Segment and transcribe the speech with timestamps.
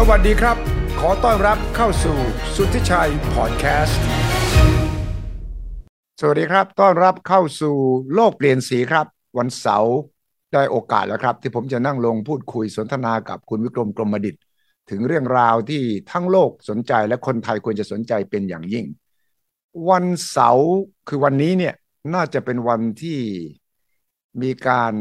[0.00, 0.56] สวัสดีครับ
[1.00, 2.16] ขอต้อนรับเข้าสู่
[2.56, 4.00] สุทธิชัยพอดแคสต์
[6.20, 7.76] สวัสดีครับ ต้อนรับเข้าสู่
[8.14, 9.06] โลกเปลี่ยนสีครับ
[9.38, 9.96] วันเสาร์
[10.52, 14.34] ได้โอกาสแล้วครับ ที่ผมจะนั่งลงพูดคุยสนทนากับคุณวิกรมกรมดิต
[14.90, 18.86] ถึงเรื่องราวที่ทั้งโลกสนใจและคนไทยควรจะสนใจเป็นอย่างยิ่ง
[19.90, 20.68] วันเสาร์
[21.08, 21.74] คือวันนี้เนี่ย
[22.14, 23.18] น่าจะเป็นวันที่
[24.42, 24.94] มีการ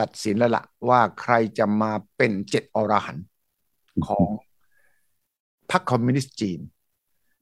[0.00, 3.26] ตัดสินแล้วละ่ะว่าใครจะมาเป็นเจ็ดอรหันต์
[4.06, 4.24] ของ
[5.70, 6.60] พรรคคอมมิวนิสต์จีน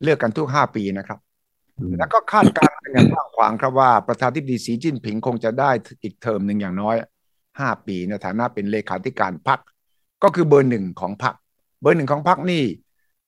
[0.02, 1.18] เลือกกันทุกห้าปีนะครับ
[1.98, 5.70] แล้วก็คาดการณ์กันอย่างกว้างขวางครับว่าประธานทิบดีสีจิ้นผิงคงจะได้
[6.02, 6.96] อีกเทอมหนึ่งอย่างน้อย
[7.60, 9.58] ห้าปีในฐานะเป็นเลขาธิการพรรค
[10.22, 11.34] ก็คือเบอร์หนึ่งของพรรค
[11.80, 12.62] เบอร์หนึ่งของพรรคนี่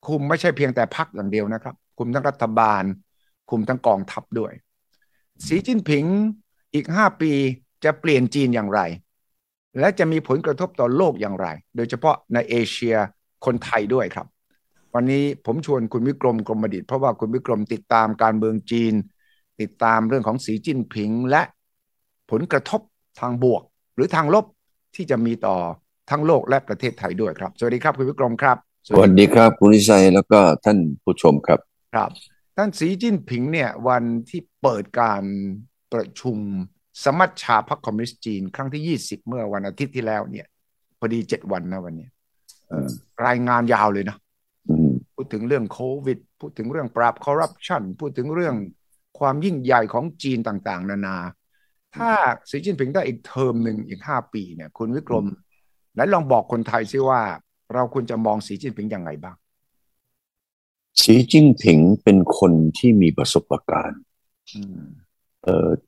[0.06, 2.82] คุมไม่ใช่เพียงแต่พรรคอย่างเดียวนะครับ คุมทั้งรัฐบาล
[3.50, 4.52] คุมทั้งกองทัพด้วย
[5.46, 6.04] สีจิ้นผิง
[6.74, 7.32] อีกห้าปี
[7.84, 8.80] จะเปลี่ยนจีนอย่างไร
[9.78, 11.46] และจะมีผลกระทบต่อโลกอย่างไร
[11.76, 12.96] โดยเฉพาะในเอเชีย
[13.44, 14.26] คนไทยด้วยครับ
[14.94, 18.94] วันนี้ผมชวนคุณวิกรมกรมดิตเพราะว่าคุณวิกรมติดตามการเมืองจีน
[19.60, 21.42] ติดตามเรื่องของสีจิ้นผิงและ
[22.30, 22.80] ผลกระทบ
[23.20, 23.62] ทางบวก
[23.94, 24.44] หรือทางลบ
[24.94, 25.56] ที่จะมีต่อ
[26.10, 28.56] ทั้งโลกและประเทศไทยด้วยครับ สวัสดีครับคุณวิกรมครับ
[28.88, 31.58] สวัสดีครับคุณนิชัยแล้วก็ท่านผู้ชมครับ
[31.94, 32.10] ครับ
[32.56, 35.22] ท่านสีจิ้นผิงเนี่ยวันที่เปิดการ
[35.92, 36.38] ประชุม
[37.02, 40.46] สมัชชาพรรคคอมมิวนิสต์จีน ครั้งที่20เมื่อวันอาทิตย์ที่แล้วเนี่ย
[40.98, 42.08] พอดีเจ็ดวันนะวันนี้
[43.26, 44.16] รายงานยาวเลยนะ
[45.14, 48.54] พูดถึงเรื่องโควิด พูดถึงเรื่องปราบคอร์รัปชันพูดถึงเรื่อง
[49.18, 51.16] ความยิ่งใหญ่ของจีนต่างๆ นานา
[51.96, 52.10] ถ้า
[52.50, 55.26] สีจิ้นผิงได้อีกเทอมหนึ่งอีกห้าปีเนี่ย คุณวิกรม
[55.94, 57.20] ไหนลองบอกคนไทยซิว่า
[57.74, 59.36] เราควรจะมองสีจิ้นผิงยังไงบ้าง
[61.02, 64.00] สีจิ้นผิงเป็นคนที่มีประสบการณ์
[64.48, 65.03] เอ่อ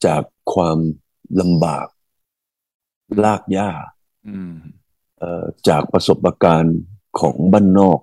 [0.06, 0.78] จากความ
[1.40, 1.86] ลำบาก
[3.24, 3.70] ลากย่า
[5.18, 6.78] เอ่อจากประสบการณ์
[7.20, 8.00] ของบ้านนอก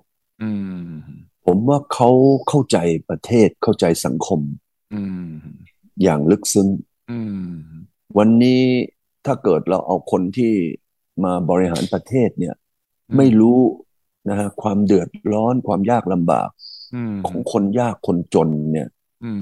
[1.46, 2.10] ผมว่าเขา
[2.48, 4.40] เข้าใจประเทศเข้าใจสังคม
[6.02, 6.68] อย่างลึกซึ้ง
[8.18, 8.62] วันนี้
[9.24, 10.52] ถ้าเกิดเราเอาคนที่
[11.24, 12.54] มาบริหารประเทศเนี่ย
[13.16, 13.60] ไม่รู้
[14.28, 16.48] นะฮะความเดือดร้อนความยากลำบาก
[17.26, 18.88] ของคนยากคนจนเนี่ย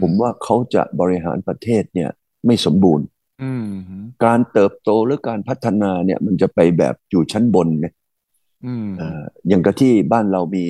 [0.01, 2.11] ผมว่าเขาจะบริหารประเทศเนี่ย
[2.47, 3.07] ไม่สมบูรณ์
[4.25, 7.87] การเติบโตหรือการพัฒนาเนี่ย มันจะไปแบบอยู่ชั้นบนไง
[9.49, 10.65] อย่างกับที่บ้านเรามี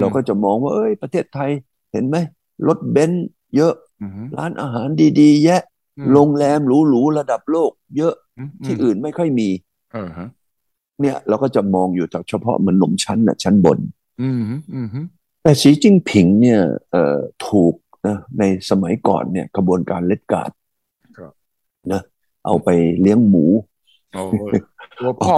[0.00, 1.50] เราก็จะมองว่า เอ้ย ประเทศไทย
[1.92, 2.16] เห็นไหม
[2.66, 3.74] รถเบนซ์เยอะ
[4.36, 4.88] ร้านอาหาร
[5.20, 5.62] ดีๆ แยะ
[6.12, 8.14] โรงแรมหรูๆระดับโลก เยอะ
[8.66, 9.48] ที่อื่นไม่ค่อยมี
[11.00, 13.78] เนี่ย เราก็จะมองอยู่แต่เฉพาะมันหนมชั้นน่ะชั้นบน
[15.42, 17.74] แต่สีจิ้งผิงเนี่ยเอ่อถูก
[18.06, 20.50] นะในสมัยก่อนเนี่ยกระบวนการเล็ดกาด
[21.92, 22.02] นะ
[22.46, 22.68] เอาไป
[23.00, 23.44] เลี้ยงหมู
[24.14, 24.24] เอา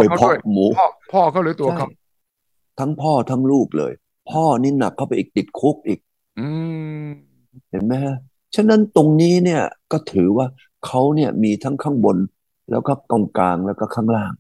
[0.01, 0.65] ไปเพาะหมู
[1.13, 1.89] พ่อเขาหรือตัวเขา
[2.79, 3.93] ทั้งพ่อทั้งลูกเลย
[4.31, 6.01] พ่อนี่หนักเข้าไปอีกติดคุกอีก
[6.39, 6.49] อื
[7.71, 8.17] เห็นไหมฮะ
[8.55, 9.63] ฉะนั้นตรงนี้เนี่ย
[9.93, 10.47] ก็ถือว่า
[10.87, 12.17] เขาเนี่ยมีทั้งข้างบน
[12.71, 14.33] แล้วก็ตรงกลางแล้วก็ข้างล่าง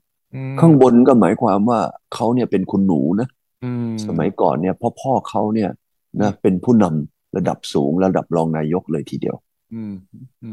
[0.60, 1.80] ข้างบนก็หมายความว่า
[2.14, 3.28] เขาเนี่ยเป็นคุณหนูนะ
[4.06, 5.70] สมัยก่อนเนี่ยพ่อพ่อเขาเนี่ย
[6.20, 9.36] นะเป็นผู้นำ ระดับสูงระดับรองนายกเลยทีเดียว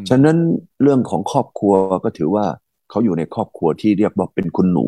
[0.10, 0.38] ฉะนั้น
[0.82, 2.46] เรื่องของครอบครัวก็ถือว่า
[2.90, 4.86] เขาอยู่ในครอบครัวที่เรียกว่าเป็นคุณหนู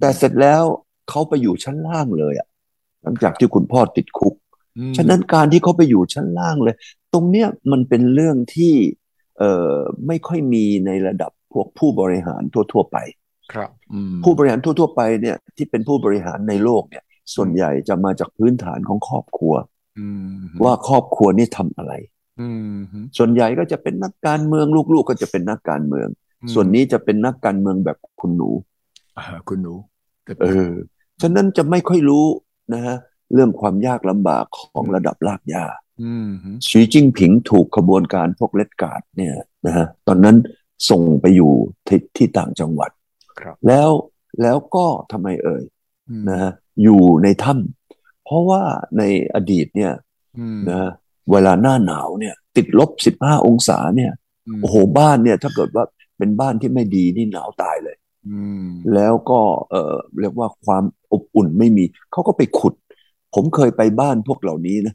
[0.00, 0.62] แต่เสร็จแล้ว
[1.08, 2.48] เขาไปอยู่ชั้นล่างเลยอะ
[3.02, 4.34] หลังจากที่คุณพ่อติดคุก
[4.96, 6.76] ฉะนั้นการที่เขาไปอยู่ชั้นล่างเลย
[7.12, 8.74] ตรงเนี้ยมันเป็นเรื่องที่
[9.38, 9.74] เอ่อ
[10.06, 12.42] ไม่ค่อยมีในระดับพวกผู้บริหาร
[12.72, 12.96] ทั่ว ๆ ไป
[13.52, 13.70] ครับ
[14.24, 17.04] ผู้บริหารทั่ว ๆ ไปเนี่ยที่เป็นผู้บริหารในโลกเนี่ย
[17.34, 19.54] ส่วนใหญ่จะมาจากพื้นฐานของครอบครัว
[20.64, 21.92] ว่าครอบครัวนี่ทำอะไร
[23.16, 26.08] ส่วนใหญ่ก็จะเป็นนักการเมืองลูกๆก็จะเป็นนักการเมือง
[26.52, 28.50] ส่วนนี้จะเป็นนักการเมืองแบบคุณหนู
[29.48, 29.74] คุณหนู
[30.42, 30.72] เออ
[31.22, 32.24] ฉะนั้นจะไม่ค่อยรู้
[32.74, 32.96] นะฮะ
[33.34, 35.64] เรื่องความยากลำบากของระดับลากยา
[36.68, 39.34] สีจิ้งผิงถูกขบวนการพวกเลดการ์ดเนี่ย
[39.66, 40.36] นะฮะตอนนั้น
[40.90, 41.52] ส่งไปอยู่
[41.88, 42.90] ที่ที่ต่างจังหวัด
[43.66, 43.90] แล้ว
[44.42, 45.62] แล้วก็ทำไมเอ่ย
[46.28, 46.50] นะฮะ
[46.82, 47.79] อยู่ในถ้ำ
[48.30, 48.62] เพราะว่า
[48.98, 49.02] ใน
[49.34, 49.92] อดีตเนี่ย
[50.70, 50.90] นะ
[51.30, 54.12] เวลาหน้าหนาวเนี่ย ติดลบสิบห้าองศาเนี่ย
[54.62, 55.84] โอ้โหบ้านเนี่ย ถ้าเกิดว่า
[56.18, 57.96] เป็นบ้านที่ไม่ดีนี่หนาวตายเลย
[58.94, 59.40] แล้วก็
[59.70, 62.74] เออเรียกว่าความอบอุ่นไม่มี เขาก็ไปขุด
[63.34, 64.94] ผมเคยไปบ้านพวกเหล่านี้นะ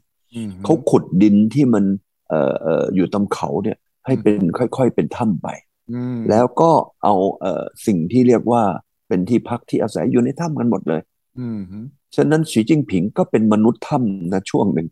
[0.64, 1.84] เขาขุดดินที่มัน
[2.28, 5.48] เอ่อเอ่ออยู่ตามเขาเนี่ย ให้เป็นค่อยๆเป็นถ้ำไป
[6.30, 6.70] แล้วก็
[7.02, 8.62] เอาเอ่อสิ่งที่เรียกว่า
[9.08, 11.00] เป็นที่พักที่อาศัยอยู่ในถ้ำกันหมดเลย
[12.14, 14.88] ฉะนั้นสีจิ้งผิงก็เป็นมนุษย์ถ้ำนะช่วงหนึ่ง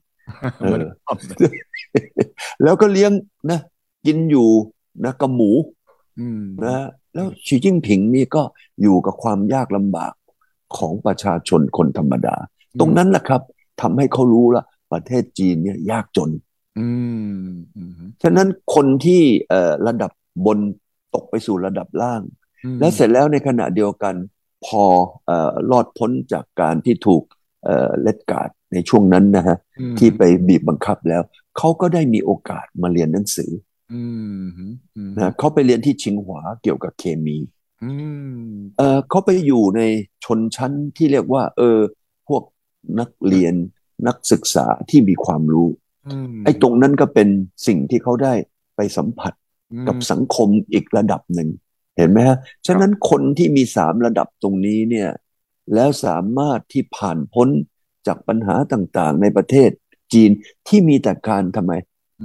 [2.63, 3.13] แล้วก็เลี้ยง
[3.51, 3.61] นะ
[4.07, 4.49] กินอยู่
[5.05, 5.51] นะกับหมู
[6.65, 6.75] นะ
[7.15, 8.43] แล้วชีจิ้งผิงนี่ก็
[8.83, 10.13] อยู่กับความยากลำบาก
[10.77, 12.37] ของประชาชนคนธรรมดา
[12.81, 13.43] ตรงนั้นแหละครับ
[13.81, 16.31] ทำให้เขารู้ละประเทศจีนเนี่ยยากจน
[16.79, 16.89] อื
[17.47, 17.51] ม
[18.23, 20.11] ฉะนั้นคนที่เอ่อระดับ
[20.47, 20.59] บน
[21.15, 22.23] ตกไปสู่ระดับล่าง
[22.81, 24.15] และเสร็จแล้วในขณะเดียวกัน
[24.67, 24.83] พอ
[25.27, 27.23] เอ่อรอดพ้นจากการที่ถูก
[27.65, 29.57] เอ่อเลดการ์ดในช่วงนั้นนะฮะ
[29.99, 31.23] ที่ไปบีบบังคับแล้ว
[31.57, 33.51] เขาก็ได้มีโอกาสมาเรียนหนังสือ
[35.19, 37.39] นะเขาไปเรียนที่ชิงหวาเกี่ยวกับเคมี
[38.79, 39.83] เออเขาไปอยู่ใน
[40.25, 41.79] ชนชั้นที่เรียกว่า เออ
[42.29, 42.43] พวก
[43.01, 43.55] นักเรียน
[44.07, 45.69] นักศึกษาที่มีความรู้
[46.45, 47.29] ไอ้ตรงนั้นก็เป็น
[47.67, 48.35] สิ่งที่เขาได้
[48.77, 49.33] ไปสัมผัส
[49.89, 51.49] กับสังคมอีกระดับหนึ่ง
[51.96, 55.11] เห็นไหมฮะ ฉะนั้นคนที่มีสามระดับตรงนี้เนี่ย
[55.75, 57.49] แล้วสามารถที่ผ่านพ้น
[58.06, 59.70] จากปัญหาต่างๆ ในประเทศ
[60.12, 60.31] จีน
[60.69, 61.73] ที่มีแต่การทำไม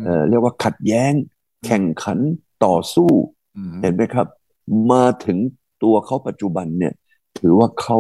[0.05, 1.13] เออเรียกว่าขัดแย้ง
[1.65, 2.19] แข่งขัน
[2.65, 3.11] ต่อสู้
[3.81, 4.27] เห็นไหมครับ
[4.91, 5.37] มาถึง
[5.83, 6.93] ตัวเขาปัจจุบันเนี่ย
[7.39, 7.99] ถือว่าเขา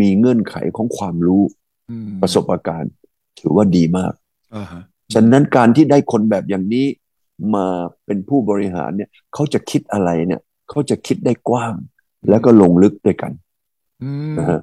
[0.00, 1.42] มีเงื่อนไขของความรู้
[2.22, 2.92] ประสบการณ์
[3.40, 4.12] ถือว่าดีมาก
[5.14, 6.86] ฉะนั้นการที่ได้คนแบบอย่างนี้
[7.54, 7.66] มา
[8.04, 11.74] เป็นผู้บริหารเนี่ยเขาจะคิดอะไรเนี่ย เขาจะคิดได้กว้าง
[12.28, 13.32] แล้วก็ลงลึกด้วยกัน
[14.38, 14.60] นะฮะ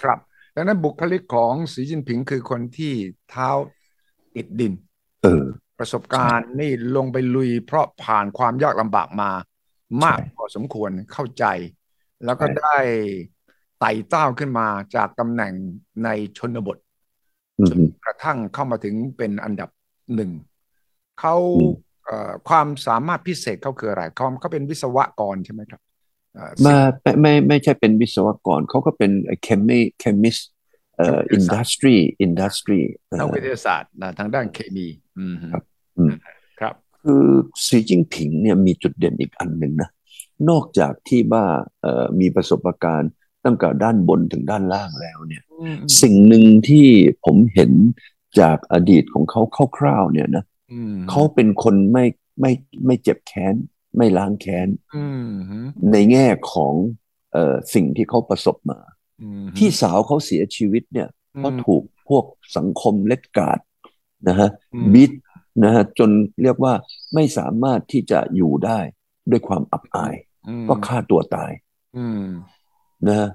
[0.00, 0.18] ครับ
[0.54, 2.92] ดังนั้นบุคลิกของสีจิ้นผิงคือคนที่
[3.30, 3.48] เท้า
[4.34, 4.72] ติดดิน
[5.22, 5.44] เออ
[5.78, 9.30] ประสบการณ์นี่ลงไปลุย เพราะผ่านความยากลำบากมา
[10.02, 11.44] มากพอสมควรเข้าใจ
[12.24, 12.78] แล้วก็ได้
[13.80, 15.52] ไต่เต้าขึ้นมาจากตำแหน่ง
[16.04, 16.08] ใน
[16.38, 16.76] ชนบท
[17.68, 19.70] จนกระทั่งเข้ามาถึงเป็นอันดับ
[20.14, 20.30] หนึ่ง
[21.20, 21.36] เขา
[22.48, 25.80] ความสามารถพิเศษเขาคืออะไรเขาเขาเป็นวิศวกรใช่ไหมครับ
[26.66, 29.10] มาไม่ไม่ไม่ใช่เป็นวิศวกรเขาก็เป็น
[29.42, 30.36] เคมี chemist
[30.96, 32.80] เอ่อ industry industry
[33.18, 34.86] นักวิทยาศาสตร์ทางด้านเคมี
[35.52, 35.62] ครับ
[36.60, 37.24] ครับ คือ
[37.66, 39.90] สีจิ้นผิงเนี่ยมีจุดเด่นอีกอันหนึ่งนะ
[40.48, 41.44] นอกจากที่ว่า
[41.80, 43.10] เอ่อมีประสบการณ์
[43.44, 45.42] ตั้งแต่ด้านบนถึงด้านล่างแล้วเนี่ย
[46.00, 46.86] สิ่งหนึ่งที่
[47.24, 47.72] ผมเห็น
[48.40, 49.40] จากอดีตของเขา
[49.78, 50.44] คร่าวๆเนี่ยนะ
[51.10, 52.04] เขาเป็นคนไม่
[52.40, 52.52] ไม่
[52.86, 53.54] ไม่เจ็บแค้น
[53.96, 54.68] ไม่ล้างแค้น
[55.92, 56.74] ในแง่ของ
[57.32, 58.78] เอ่อสิ่งที่เขาประสบมา
[59.56, 62.24] พี่สาวเขาเสียชีวิตเนี่ยเพราะถูกพวก
[62.56, 63.58] สังคมเล็ดกาด
[64.28, 64.48] นะฮะ
[64.94, 65.12] บิด
[65.64, 66.10] นะฮะจน
[66.42, 66.74] เรียกว่า
[67.14, 68.78] ไม่สามารถที่จะอยู่ได้
[69.30, 70.14] ด้วยความอับอาย
[70.68, 71.52] ก็ฆ่าตัวตาย
[73.08, 73.28] นะ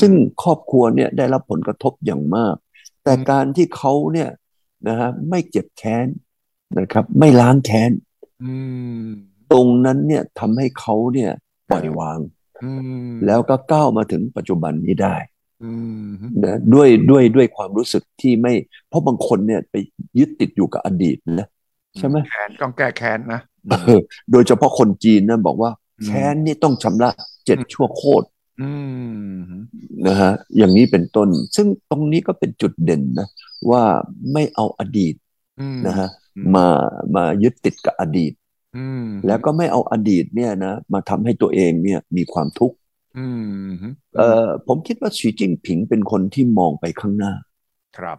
[0.00, 0.12] ซึ่ง
[0.42, 2.56] ครอบครัวเนี่ยได้รับผลกระทบอย่างมาก
[3.04, 4.30] แต่การที่เขาเนี่ย
[4.88, 6.06] นะฮะไม่เจ็บแค้น
[6.78, 7.90] นะครับ ไม่ล้างแค้น
[9.52, 11.30] ตรงนั้นเนี่ยทำให้เขาเนี่ย
[11.70, 12.18] ปล่อยวาง
[13.26, 15.16] แล้วก็ก้าวมาถึงปัจจุบันนี้ได้
[16.44, 18.52] นะด้วยด้วยด้วยความรู้สึกที่ไม่
[18.88, 19.74] เพราะบางคนเนี่ยไป
[20.18, 21.48] ยึดติดอยู่กับอดีตนะ
[21.98, 23.40] ใช่ไหมแค้นต้องแก้แค้นนะ
[24.32, 25.70] โดยเฉพาะคนจีนนะบอกว่า
[26.04, 27.10] แค้นนี่ต้องชำระ
[27.46, 28.26] เจ็ดชั่วโคตร
[30.06, 33.28] นะฮะอย่างนี้เป็นต้น ซึ่งตรงนี้ก็เป็นจุดเด่นนะ
[33.70, 33.82] ว่า
[34.32, 35.14] ไม่เอาอดีต
[35.86, 36.08] นะฮะ
[36.54, 36.66] มา
[37.16, 38.32] มายึดติดกับอดีต
[39.26, 42.76] แล้วก็ไม่เอาอดีตเนี่ยนะมาทำให้ตัวเองเนี่ยมีความทุกข์
[44.16, 47.32] เอ่อผมคิดว่าสีจิ้งผิงเป็นคนที่มองไปข้างหน้า
[47.98, 48.18] ครับ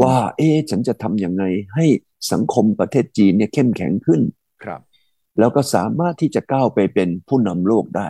[0.00, 1.44] ว่า เอ๊ฉันจะทำยังไง
[1.74, 1.86] ให้
[2.32, 4.20] สังคมประเทศจีนเนี่ยเข้มแข็งขึ้น
[4.64, 4.80] ครับ
[5.38, 8.08] แล้วก็สามารถที่จะก้าวไปเป็นผู้นำโลกได้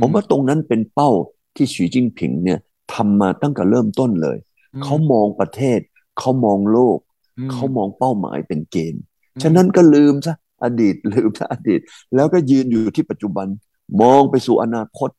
[0.00, 1.10] ผมว่าตรงนั้นเป็นเป้า
[1.56, 2.58] ที่สีจิ้งผิงเนี่ย
[2.94, 4.38] ทำมาตั้งแต่เริ่มต้นเลย
[4.84, 5.80] เขามองประเทศ
[6.18, 6.98] เขามองโลก
[7.50, 9.02] เขามองเป้าหมายเป็นเกณฑ์
[9.42, 10.34] ฉะนั้นก็ลืมซะ
[10.64, 11.80] อดีตลืมซะอดีต
[12.14, 13.46] แล้วก็ยืนอยู่ที่ปัจจุบัน
[14.02, 15.10] มองไปสู่อนาคต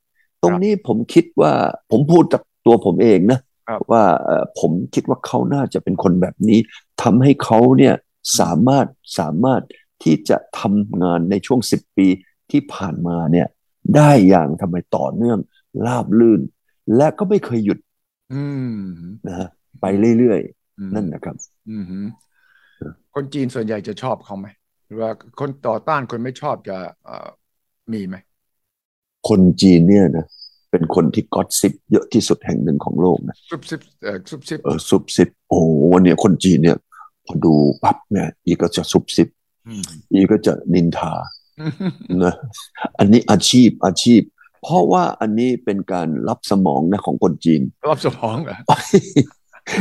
[0.42, 1.52] ตรงนี้ผมคิดว่า
[1.92, 3.40] ผมพูดจากตัวผมเองนะ
[3.92, 4.04] ว่า
[4.60, 6.60] ผมคิดว่าเขาน่าจะเป็นคนแบบนี้
[7.02, 7.96] ทำให้เขาเนี่ย
[8.40, 8.88] สามารถ
[9.20, 9.62] สามารถ
[10.04, 12.08] ที่จะทำงานในช่วงสิบปี
[12.52, 13.48] ที่ผ่านมาเนี่ย
[13.96, 15.40] ได้อย่างทำไมต่อเนื่อง
[15.86, 16.42] ราบลื่น
[16.96, 17.80] และก็ไม่เคยหยุด
[19.28, 19.48] นะฮะ
[19.82, 19.86] ไป
[20.20, 20.63] เรื่อยๆ
[20.96, 21.36] นั่นนะครับ
[23.16, 24.48] คนจีนส่วนใหญ่จะชอบเขาไหม
[24.86, 26.78] หรือว่าคนต่อต้านคนไม่ชอบจะ
[27.94, 28.16] มีไหม
[29.30, 30.28] คนจีนเนี่ยนะ
[30.72, 35.60] เป็นคนที่กอดซิปเยอะที่สุดแห่งหนึ่งของโลกนะซุบซิบเออซุบซิบเออซุบซิบโอ้
[35.94, 36.78] วันนี้คนจีนเนี่ย
[37.26, 37.54] พอดู
[37.84, 39.28] ปั๊บเนี่ยอีก็จะซุบซิบ
[40.12, 41.14] อีก็จะนินทา
[42.24, 42.36] นะ
[43.00, 44.22] อันนี้อาชีพอาชีพ
[44.64, 47.62] เพราะว่าอันนี้เป็นการรับสมองนะของคนจีน
[47.92, 48.58] รับสมองเหรอ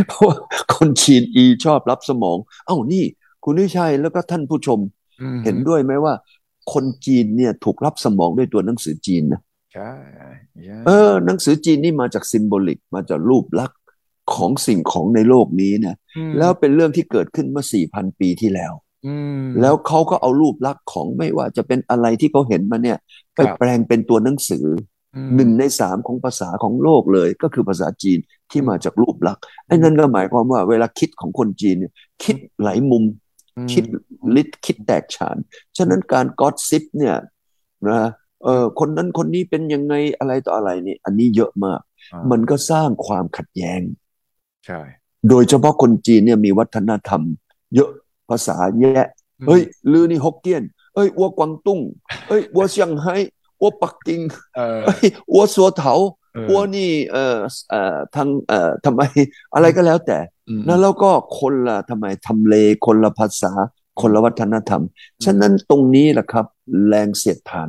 [0.08, 0.36] เพราะว่า
[0.74, 2.36] คนจีนอีชอบรับสมอง
[2.66, 3.04] เอ้านี่
[3.44, 4.78] คุณนิชัยแล้วก็ท่านผู้ชม
[5.44, 6.14] เห็นด้วยไหมว่า
[6.72, 9.40] คนจีนเนี่ยถูกรับสมองด้วยตัวหนังสือจีนนะ
[9.74, 9.92] ใช่
[10.86, 13.80] เออ หนังสือจีนนี่มาจากซิมโบลิกมาจากรูปลักษณ์
[14.34, 15.96] ของสิ่งของในโลกนี้นะ
[16.38, 18.72] แล้วเป็นเรื่องที่เกิดขึ้นเมื่อสี่พันปีที่แล้ว
[19.60, 22.98] แล้วเขาก็เอารูปลักษณ์ของไม่ว่าจะเป็นอะไรที่เขาเห็นมาเนี่ย
[23.34, 24.64] ไปแปลงเป็นตัวหนังสือ
[25.36, 28.18] หนึ่งในสามของภาษาของโลกเลย ก็คือภาษาจีน
[28.50, 31.92] ที่มาจากรูปลักษณ์ไอ้นั่นก็หมายความว่าเวลาคิดของคนจีนเนี่ย
[32.24, 33.04] คิดหลายมุม
[33.72, 33.84] คิด
[34.36, 35.36] ลิดคิดแตกฉาน
[35.76, 37.16] ฉะนั้นการกอดซิปเนี่ย
[37.88, 38.00] นะ
[38.44, 41.80] เออคนนั้นคนนี้เป็นยังไงอะไรต่ออะไรนี่ อันนี้เยอะมาก
[42.30, 43.80] มันก็สร้างความขัดแย้ง
[44.66, 44.80] ใช่
[45.28, 47.22] โดยเฉพาะคนจีนเนี่ยมีวัฒนธรรม
[47.74, 47.90] เยอะ
[48.30, 49.00] ภาษาแย่
[49.46, 50.62] เฮ้ยลือนี่ฮกเกี้ยน
[50.94, 51.80] เอ้ยวัวกวางตุ้ง
[52.28, 53.16] เอ้ยวัวเซี่ยงไฮ้
[53.62, 54.20] วัวปักกิ่ง
[54.84, 55.94] เอ้ยวัวสัวเถา
[56.50, 57.38] วัวนี่เอ่อ
[57.70, 59.00] เอ่อทางเอ่อทำไม
[59.54, 60.18] อะไรก็แล้วแต่
[60.68, 62.54] นะแล้วก็คนละทำไมทำเล
[62.86, 63.52] คนละภาษา
[64.00, 64.82] คนละวัฒนธรรม
[65.24, 66.46] ฉะนั้นตรงนี้แหละครับ
[66.88, 67.68] แรงเสียดทาน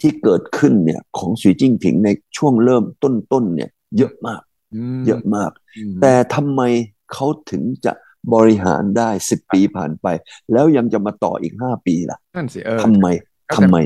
[0.00, 4.42] ที่เกิดขึ้นเนี่ย ของสีจิ้งผิงในช่วงเริ่มต้นๆเนี่ย เยอะมาก
[5.06, 5.50] เยอะมาก
[6.00, 6.60] แต่ทำไม
[7.12, 7.92] เขาถึงจะ
[8.34, 10.06] บริหารได้สิบปีผ่านไป
[10.52, 13.06] แล้วยังจะมาต่ออีกห้าปีล่ะนั่นสิเออทำไม
[13.56, 13.76] ทำไม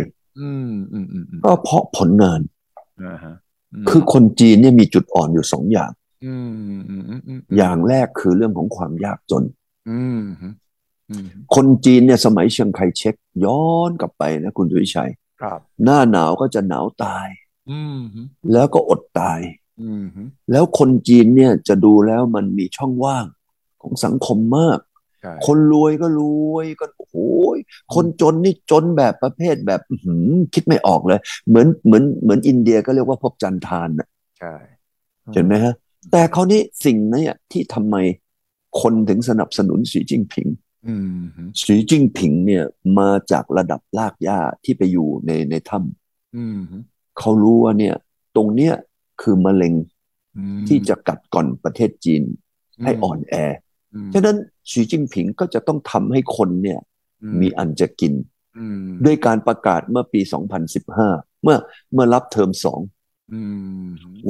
[1.45, 2.41] ก็เพราะผลงาน
[3.89, 5.91] คือคนจีนเนี่ยมีจุดอ่อนอยู่สองอย่าง
[7.57, 9.45] อย่างแรกคือเรื่องของความยากจน
[11.55, 13.15] คนจีนเนี่ยสมัยเชียงไคเช็ค
[13.45, 15.11] ย้อนกลับไปนะคุณดุวิชัย
[15.85, 17.27] หน้าหนาวก็จะหนาวตาย
[18.53, 19.41] แล้วก็อดตาย
[20.53, 23.25] แล้วคนจีนเนี่ยจะดูแล้วมันมีช่องว่าง
[23.83, 24.79] ของสังคมมาก
[25.47, 26.23] คนรวยก็ร
[26.55, 27.17] วยก็โอ้โห
[27.95, 29.81] คนจนนี่จนแบบประเภทแบบ
[30.55, 34.09] คิดไม่ออกเลย เหมือนเหมือนเหมือนอินเดียก็เรียกว่าพบจันทานน่ะ
[34.39, 34.55] ใช่
[35.35, 35.75] เห็นไหมฮะ
[36.13, 37.97] แต่คราวนี้สิ่งนี้ที่ทำไม
[38.81, 40.49] คนถึงสนับสนุนสีจิ้งผิง
[41.65, 42.65] สีจิ้งผิงเนี่ย
[42.99, 47.95] มาจากระดับลากหญ้าที่ไปอยู่ในในถ้ำเขารู้ว่าเนี่ย
[48.37, 48.75] ตรงเนี้ย
[49.23, 49.75] คือมะเร็ง
[50.69, 52.23] ที่จะกัดก่อนประเทศจีน
[52.85, 53.35] ให้อ่อนแอ
[54.15, 54.37] ฉะนั้น
[54.71, 56.79] สีจิ้งผิงก็จะต้องทำให้คนเนี่ย
[57.41, 58.13] มีอันจะกิน
[59.05, 60.21] ด้วยการประกาศเมื่อปี
[60.83, 61.57] 2015 เมื่อ
[61.93, 62.81] เมื่อรับเทอมสอง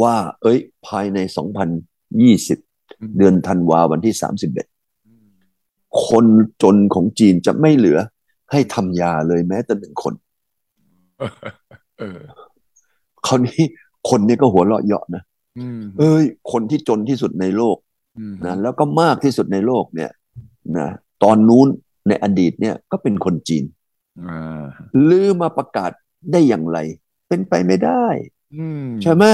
[0.03, 1.19] ว่า เอ้ย ภายใน
[1.99, 4.15] 2020 เดือนธันวาวันที่
[4.89, 6.27] 31 คน
[6.63, 7.99] จนของจีนจะไม่เหลือ
[8.51, 10.15] ให้ทำยาเลยแม้แต่หนึ่งคน
[13.27, 13.63] คราวนี้
[14.11, 15.23] คนนี้ก็หัวเราะเยาะนะ
[15.99, 17.77] เอ้ย คนที่จนที่สุดในโลก
[18.45, 20.11] นะแล้วก็มากที่สุดในโลกเนี่ย
[20.77, 20.89] นะ
[21.23, 21.69] ตอนนู้น
[22.09, 23.65] ในอดีตเนี่ยก็เป็นคนจีน
[25.09, 25.91] ลือมาประกาศ
[26.33, 26.79] ได้อย่างไร
[27.29, 28.07] เป็นไปไม่ได้
[29.03, 29.25] ใช่ไหม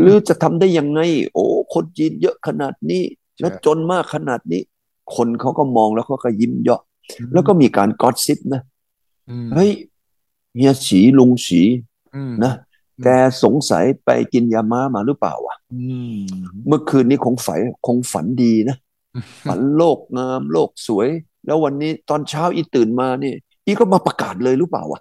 [0.00, 1.00] หรือจะทำได้ยังไง
[1.32, 3.02] โอ้ คนจีนเยอะขนาดนี้
[3.40, 4.62] และจนมากขนาดนี้
[5.16, 6.82] คนเขาก็มองแล้วเขาก็ยิ้มเยาะ
[7.32, 8.62] แล้วก็มีการกอดซิปนะ
[9.54, 9.70] เฮ้ย
[10.56, 11.62] เฮียฉีลุงฉี
[12.44, 12.52] นะ
[13.04, 13.08] แก
[13.42, 15.56] สงสัยไปกินยาม้ามาหรือเปล่าวะ
[16.66, 18.76] เมื่อคืนนี้คงฝันคงฝันดีนะ
[19.48, 21.08] ฝันโลกงามโลกสวย
[21.46, 23.32] แล้ววันนี้ตอนเช้าอีตื่นมานี่
[23.66, 25.00] อีก็มาประกาศเลยหรือเปล่าวะ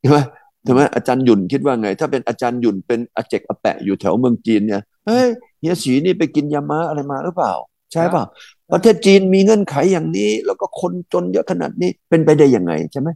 [0.00, 0.18] ใช่ไหม
[0.64, 5.26] ใช่ไหมอาจารย์หยุ่นคิดว่าไง ถ้าเป็นอาจารย์หยุ่นเป็นอาเจกอาแปะอยู่แถวเมืองจีนเนี่ยเฮ้ย
[5.60, 7.52] เฮียสีนี่ไปกินยาม้าอะไรมาหรือเปล่า
[7.92, 8.24] ใช่เปล่า
[8.72, 13.08] ประเทศจีนมีเงื่อนไขอย่างนี้ แล้วก็คนจนเยอะขนาดนี้เป็นไปได้ยังไงใช่ไหม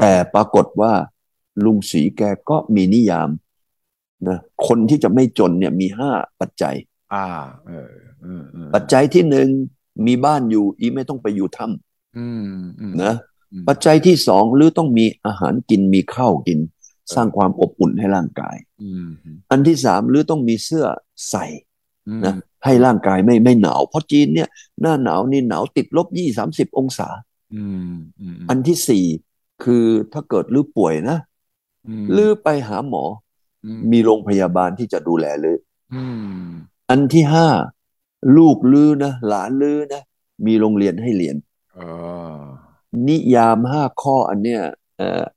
[0.00, 0.92] แต่ปรากฏว่า
[1.64, 3.30] ลุงศรีแกก็มีนิยาม
[4.28, 6.10] นะคนที่จะไม่จนเนี่ยมีห้า
[6.40, 6.74] ปัจจัย
[7.14, 7.26] อ่า
[7.66, 7.90] เออ
[8.74, 9.48] ปัจจัยที่หนึ่ง
[10.06, 13.14] มีบ้านอยู่ อีไม่ต้องไปอยู่ถ้ำนะ
[13.68, 16.58] ปัจจัยที่สองหรือต้องมีอาหารกินมีข้าวกิน
[17.14, 18.56] สร้างความอบอุ่นให้ร่างกาย
[19.50, 20.86] อันที่สามหรือต้องมีเสื้อ
[21.30, 21.44] ใส่
[22.24, 22.34] นะ
[22.64, 24.48] ให้ร่างกายไม่ไม่หนาว เพราะจีนเนี่ย
[24.80, 27.08] หน้าหนาวนี่หนาวติดลบยี่สามสิบองศา
[28.50, 29.04] อันที่สี่
[29.64, 31.18] คือถ้าเกิดลือป่วยนะ
[32.16, 33.04] ลือไปหาหมอ
[33.92, 35.58] มีโรงพยาบาลที่จะดูแลลือ
[36.90, 37.48] อันที่ห้า
[38.36, 40.02] ลูกลือนะหลานลือนะ
[40.46, 41.36] มีโรงเรียนให้เรียน
[43.08, 44.62] นิยามห้าข้ออันเนี้ย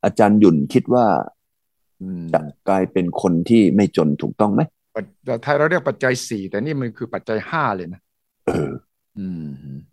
[0.04, 1.06] อาจารย์หยุ่นคิดว่า
[2.34, 4.62] จะกลายเป็นคนที่ไม่จนถูกต้องไหม
[5.26, 8.02] แต่ไทยเราเรียกปัจจัยสี่แต่นี่มันคือปัจจัยห้าเลยนะ
[8.48, 8.72] เออ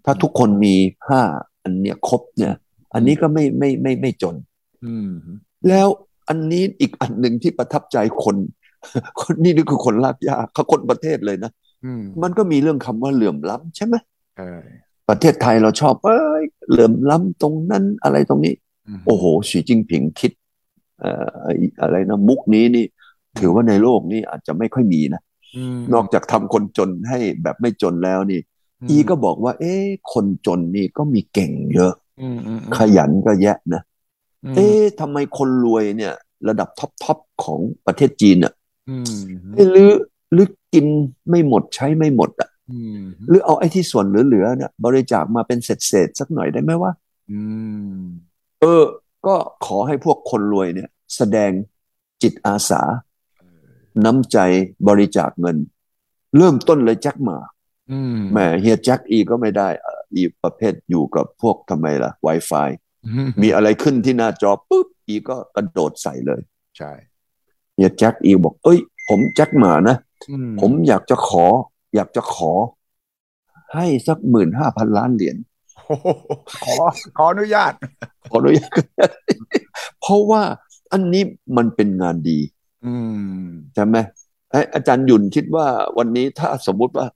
[0.05, 0.75] ถ้าทุกคนมี
[1.09, 1.23] ห้า
[1.65, 2.55] อันเนี้ยครบเนี่ย
[2.95, 4.37] อันนี้ก็ไม่ไม่ไม่ไม่จน
[4.85, 4.95] อื
[5.69, 5.89] แล้ว
[6.29, 8.37] อันนี้อีกอันหนึ่งที่ประทับใจคน
[9.21, 11.51] คนนี่นี่คือคนลากยาเขาคนประเทศเลยนะ
[12.23, 13.95] มันก็มีเรื่องคำว่าเหลื่อมล้ำใช่ไหม
[15.09, 18.55] ประเทศไทยเราชอบเอ้ยเหลื่อมล้ำตรงนั้นอะไรตรงนี้
[19.07, 20.33] โอ้โหสีจิ้งผิงคิด
[21.01, 21.11] เอ่
[21.47, 21.51] อ
[21.83, 22.85] อะไรนะมุกนี้นี่
[23.39, 25.23] ถือว่าในโลกนี้อาจจะไม่ค่อยมีนะ
[25.95, 28.41] นอกจากทำคนจนให้แบบไม่จนแล้วนี่
[28.89, 29.75] อีก็บอกว่า เอ๊
[30.13, 31.93] คนจนนี่ก็มีเก่งเยอะ
[32.77, 33.83] ขยันก็แยะนะ
[34.55, 34.67] เอ๊
[35.01, 36.13] ทำไมคนรวยเนี่ย
[36.49, 38.53] ระดับท็อปทอปของประเทศจีนอะ
[39.73, 39.91] หรือ
[40.33, 40.87] หรือกิน
[41.29, 42.51] ไม่หมดใช้ไม่หมดอะ
[43.29, 46.93] หรือเอาไอ้ที่ส่วนเหลือๆเนี่ยบริจาคมาเป็นเศษเศษสักหน่อยได้ไหมว่า
[48.61, 48.83] เออ
[49.27, 49.35] ก็
[49.67, 51.51] ขอให้พวกคนรวยเนี่ย แสดง
[52.23, 52.83] จิตอาสา
[54.05, 54.39] น้ำใจ
[54.89, 55.57] บริจาคเงิน
[56.37, 57.39] เริ่มต้นเลยแจ็คหมา
[58.33, 59.69] แหมเฮียแจ็คอีก็ไม่ได้
[60.15, 62.69] อีประเภทอยู่กับพวกทำไมล่ะ Wi-Fi
[63.43, 66.41] มีอะไรขึ้นที่หน้าจอปุ๊บอีก็กระโดดใส่เลย
[66.77, 66.93] ใช่
[67.75, 69.97] เฮียแจ็คอีบอก เอ้ย ผมแจ็คหมานะ
[70.61, 71.45] ผมอยากจะขอ
[71.95, 72.53] อยากจะขอ
[73.75, 75.37] ให้สักหมื่นห้าพันล้านเหรียญ
[76.65, 76.75] ขอ
[77.17, 77.73] ขออนุญาต
[78.31, 78.67] ขออนุญา
[79.09, 79.11] ต
[80.01, 80.43] เพราะว่า
[80.93, 81.23] อันนี้
[81.57, 82.39] มันเป็นงานดี
[82.87, 82.95] อื
[83.43, 83.97] มใช่ไหม
[84.75, 85.67] อาจารย์ยุนคิดว่า
[85.99, 87.07] วันนี้ถ้าสมมุติว่า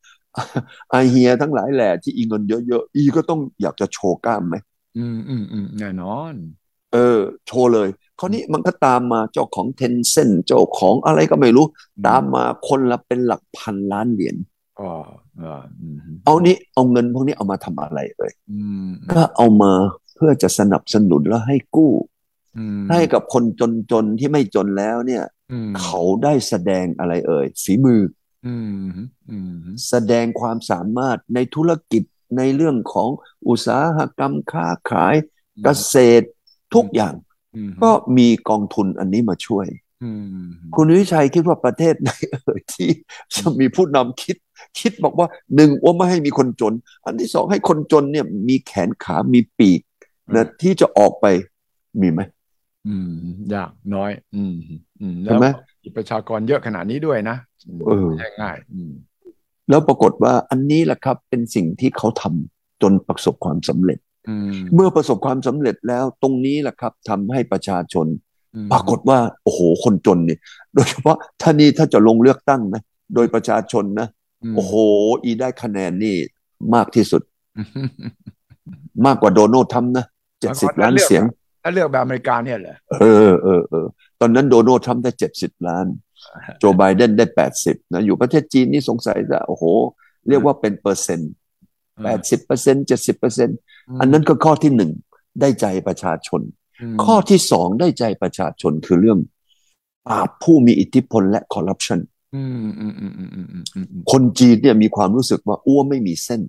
[0.90, 4.56] ไอเฮียทั้งหลายแหล่ที่อีเงินเยอะๆอีก็ต้องอยากจะโชว์กล้ามไหม
[4.98, 6.34] อืมอืมอืมแน่นอน
[6.92, 7.88] เออ โชว์เลย
[8.18, 11.66] คราวนี้มันก็ตามมาเจ้าของเทนเซนเจ้าของอะไรก็ไม่รู้
[12.06, 14.36] ตามมาคนละเป็นหลักพันล้านเหรียญ
[14.80, 14.92] อ๋อ
[16.24, 18.32] เอานี้เอาเงินพวกนี้เอามาทำอะไรเลย
[19.12, 19.72] ก็เอามา
[20.14, 21.92] เพื่อจะสนับสนุนแล้วให้กู้
[22.90, 23.44] ให้กับคน
[23.90, 25.24] จนๆที่ไม่จนแล้วเนี่ย
[25.80, 28.00] เขาได้แสดงอะไรเอ่ยฝีมือ
[29.88, 32.02] แสดงความสามารถในธุรกิจ
[32.36, 33.10] ในเรื่องของ
[33.48, 35.14] อุตสาหกรรมค้าขาย
[35.64, 36.26] เกษตร
[36.74, 37.14] ทุกอย่าง
[37.82, 39.66] ก็มีกองทุนอันนี้มาช่วย
[40.74, 42.90] คุณวิชัยคิดว่าประเทศไหนเอ่ยที่
[43.34, 44.36] จะมีผู้นำคิด
[44.78, 46.74] คิดบอกว่าหนึ่งว่าไม่ให้มีคนจน
[47.04, 49.80] อันที่สองให้คนจนเนี่ยมีแขนขามีปีก
[50.34, 51.26] นะที่จะออกไป
[52.00, 52.20] มีไหม
[52.88, 53.10] อืม
[53.54, 54.56] ยากน้อย อืม
[55.00, 55.40] อืมแล้ว
[55.96, 57.36] ประชากรเยอะขนาดนี้ด้วยนะ
[57.86, 58.08] เออ
[58.42, 58.92] ง่ายอืม
[59.68, 63.98] แล้วปรากฏว่าอันนี้แหละครับเป็นสิ่งที่เขาทำจนประสบความสำเร็จ
[64.74, 68.06] เมื่อประสบความสำเร็จแล้วตรงนี้แหละครับทำให้ประชาชน
[68.72, 70.38] ปรากฏว่า โอ้โห คนจนเนี่ย
[70.74, 72.82] โดยเฉพาะท่านี่ถ้าจะลงเลือกตั้งนะ
[73.14, 74.08] โดยประชาชนนะ
[74.54, 74.74] โอ้โห
[75.22, 76.16] อีได้คะแนนนี่
[76.74, 77.22] มากที่สุด
[79.06, 80.04] มากกว่าโดนัลด์ทำนะ
[80.40, 81.22] เจ็ดสิบล้านเสียง
[81.62, 83.86] ถ้าเลือกแบบอเมริกาเนี่ยเหรอเออเออเออ
[84.20, 85.86] ตอนนั้นโดนัลด์ทำได้เจ็ดสิบล้าน
[86.58, 89.64] โจไบเดนได้แปดสิบนะอยู่ประเทศจีนนี่สงสัยจะโอ้โห
[90.28, 91.32] เรียกว่าเป็นเปอร์เซ็นต์
[92.04, 93.56] แปดสิบเปอร์เซ็นต์เจ็ดสิบเปอร์เซ็นต์
[94.00, 94.90] อันนั้นก็ข้อที่หนึ่ง
[95.40, 96.40] ได้ใจประชาชน
[97.04, 99.18] ข้อที่สองได้ใจประชาชนคือเรื่อง
[100.06, 102.00] ปราบผู้มีอิทธิพลและคอร์รัปชัน
[104.12, 106.42] คนจีนเนี่ยมีความรู้สึกว่าอ้วไม่มีเส้น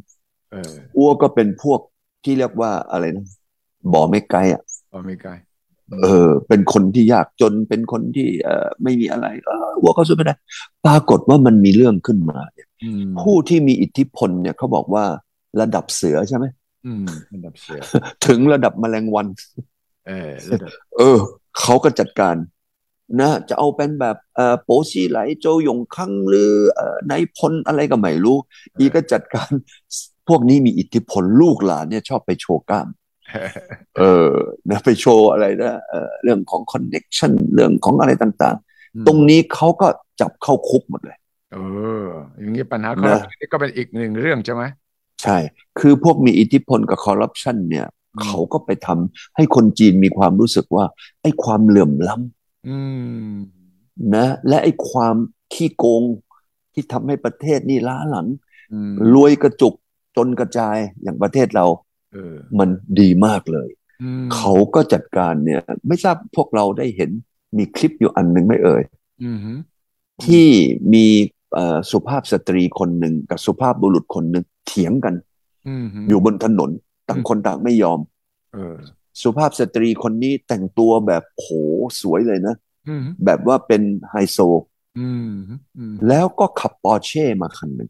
[0.97, 1.79] อ้วก็เป็นพวก
[2.23, 3.25] ที่เรียกว่าอะไรนะ
[3.93, 4.61] บ่อไม่ไกลอะ
[4.93, 5.31] บ่อไม่ไกล
[6.03, 10.35] เออเป็นคนที่ยากจนเป็นคนที่เออไม่มีอะไรเออหัวเขาสู้ไม่ได้
[10.85, 12.67] ปรากฏว่ามันมีเรื่องขึ้นมาเนี่ย
[13.21, 15.05] ผู้ที่มีอิทธิพลเนี่ยเขาบอกว่า
[15.61, 16.45] ระดับเสือใช่ไหม
[17.33, 17.81] ระดับเสือ
[18.27, 19.27] ถึงระดับแมลงวัน
[20.07, 20.33] เออ
[20.97, 21.19] เออ
[21.59, 22.35] เขาก็จัดการ
[23.19, 28.37] นะจะเอาเป็นแบบเอ่อโปชีไหลโจยงคังหรือเอ่อนายพลอะไรก็ไม่รู้
[28.79, 29.49] อีก็จัดการ
[30.27, 32.87] พวกนี้มีอิทธิพลลูกหลานเนี่ยชอบไปโชว์กล้าม
[33.97, 34.31] เออ
[34.69, 35.81] นะไปโชว์อะไรนะ
[36.23, 39.87] เรื่องของคอนเน็ชันเรื่องของอะไรต่างๆ ตรงนี้เขาก็
[40.21, 41.17] จับเข้าคุกหมดเลย
[41.53, 41.57] เอ
[42.03, 42.05] อ
[42.39, 44.63] อย่างนี้ปัญหาคอร์รัปชันก็เป็นอีกหนึ่งเรื่องใช่ไหม
[45.23, 45.37] ใช่
[45.79, 47.87] คือพวกมีอิทธิพลกับคอร์รัปชันเนี่ย
[48.23, 50.85] เขาก็ไปทำให้คนจีนมีความรู้สึกว่า
[51.21, 55.15] ไอ้ความเหลื่อมล้ำนะ และไอ้ความ
[55.53, 56.03] ขี้โกง
[56.73, 58.27] ที่ทำให้ประเทศนี่ล้าหลัง
[59.13, 59.73] รวยกระจุก
[60.17, 61.65] จนกระจายอย่างประเทศเรา
[62.59, 63.69] มันดีมากเลย
[64.33, 67.11] เขาก็จัดการเนี่ย ไม่ทราบพวกเราได้เห็น
[67.57, 68.83] มีคลิปอยู่อันหนึ่งไม่เอ่ย
[70.25, 70.47] ที่
[70.93, 71.05] มี
[71.91, 75.15] สุภาพสตรีคนหนึ่งกับสุภาพบุรุษคนหนึ่งเถียงกัน
[76.09, 76.69] อยู่บนถนน
[77.09, 77.99] ต่างคนต่างไม่ยอม
[79.21, 81.47] สุภาพสตรีคนนี้แต่งตัวแบบโห
[82.01, 82.55] สวยเลยนะ
[83.25, 84.39] แบบว่าเป็นไฮโซ
[86.07, 87.89] แล้วก็ขับปอร์เช่มาคันหนึ่ง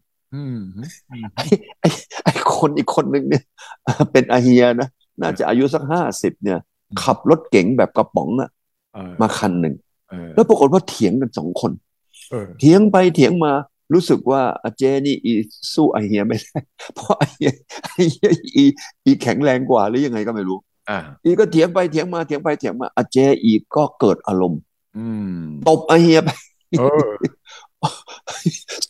[1.36, 1.46] ไอ้
[1.80, 1.90] ไอ้
[2.24, 3.44] ไอ้คนอีกคนหนึ่งเนี่ย
[4.12, 4.90] เป็นอาเฮียนะ
[5.22, 6.60] น่าจะอายุสักห้าสิบเนี่ย
[7.04, 8.50] ขับรถเก๋งแบบกระป๋องอะ
[9.22, 9.76] มาคันหนึ่ง
[10.36, 11.72] แล้วปรากฏว่าเถียงกันสองคน
[12.60, 13.52] เถียงไปเถียงมา
[13.94, 15.34] รู้สึกว่าอาเจนี่อี
[15.74, 16.58] สู้อาเฮียไม่ได้
[16.96, 17.52] เพราะอาเฮีย
[17.86, 18.64] อาเฮียอี
[19.06, 20.58] อีแข็งแรงกว่าหรือยังไงก็ไม่รู้
[21.24, 24.62] อีก็เถียงไปเถียงมาเถียงไปเถียงมาอาเจอีก็เกิดอารมณ์
[25.68, 26.30] ตบอาเฮียไป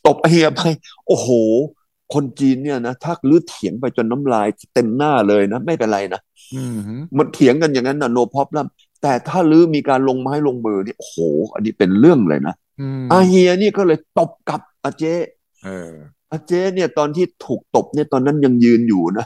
[0.06, 0.62] ตบเฮียไป
[1.08, 1.30] โอ้โห
[2.14, 6.22] คนจีนเนี่ยนะถ้าลื้อเถียงไปจนน้ำลายเต็มหน้าเลยนะ ไม่เป็นไรนะ
[7.18, 8.68] มันเถียงกันอย่างนั้นนะโนพอปลัม
[9.02, 11.16] แต่ถ้าลื้อมีการลงไม้ลงมือเนี่ยโอ้โห
[11.54, 12.56] อันนี้เป็นเรื่องเลยนะ
[13.12, 15.04] อาเฮียนี่ก็เลยตบกับอาเจ
[16.32, 19.26] อาเจเนี่ยตอนที่ถูกตบเนี่ยตอนนั้นยังยืนอยู่นะ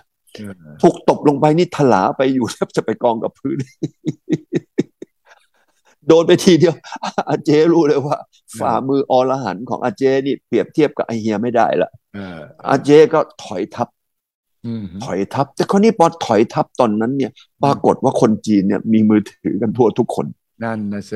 [0.82, 3.58] ถูกตบลงไปนี่ถลาไปอยู่แทบจะไปกองกับพื้น
[6.08, 6.76] โดนไปทีเดียว
[7.30, 8.18] อาเจรู้เลยว่า
[8.60, 11.90] ฝ่ามืออรหันของอาเจนี่เปรียบเทียบกับไอเฮียไม่ได้ละ
[12.70, 13.88] อาเจก็ถอยทับ
[15.04, 17.32] ถอยทับ แต่คนนี้พอถอยทับตอนนั้นเนี่ย
[17.64, 20.26] ปรากฏว่าคนจีนเนี่ย มีมือถือกันทั่วทุกคน
[20.64, 21.14] นั่นนะเซ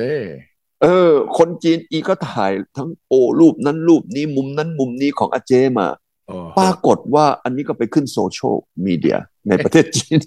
[0.82, 5.88] เออ คนจีนอีก็ถ่ายทั้งโอรูปนั้นรูปนี้มุมนั้นมุมนี้ของอาเจมา
[6.60, 9.18] ปรากฏว่าอันนี้ก็ไปขึ้นโซเชียลมีเดีย
[9.48, 10.20] ในประเทศจีน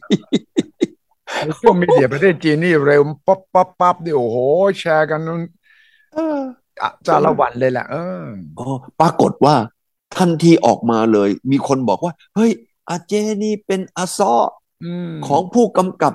[1.60, 4.36] โซเชียลมีเดียประเทศจีนนี่เร็วปั๊บปั๊บปั๊บดิโอ้โห
[4.80, 5.40] แชร์กันนั้น
[7.06, 8.24] จ้าละหวั่นเลยแหละเออ
[9.00, 9.54] ปรากฏว่า
[10.16, 12.50] ทันทีออกมาเลย มีคนบอกว่า เฮ้ย
[12.88, 14.34] อาเจนี่เป็นอาซอ
[15.26, 16.14] ของผู้กำกับ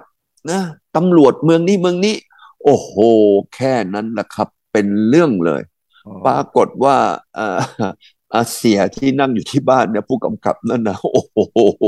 [0.52, 0.62] นะ
[0.96, 2.16] ตำรวจเมืองนี้เมืองนี้
[2.64, 2.94] โอ้โห
[3.56, 5.62] แค่นั้นแหละครับ เป็นเรื่องเลย
[6.26, 6.98] ปรากฏว่า
[8.36, 11.84] อาเซียที่นั่งอยู่ที่บ้านเนี่ยผู้กำกับนั่นนะโอ้โห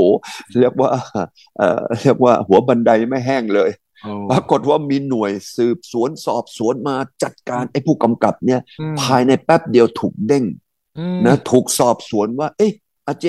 [0.58, 0.90] เรียกว่า
[1.58, 3.70] เอ่อเรียกว่าหัวบันไดไม่แห้งเลย
[4.30, 8.60] ปรากฏว่ามีหน่วยสืบสวนสอบสวนมาจัดการไอ้ผู้กำกับเนี่ย
[9.02, 10.44] ภายในแป๊บเดียวถูกเด้ง
[11.26, 12.72] นะถูกสอบสวนว่า เอ๊ะ
[13.06, 13.26] อาเจ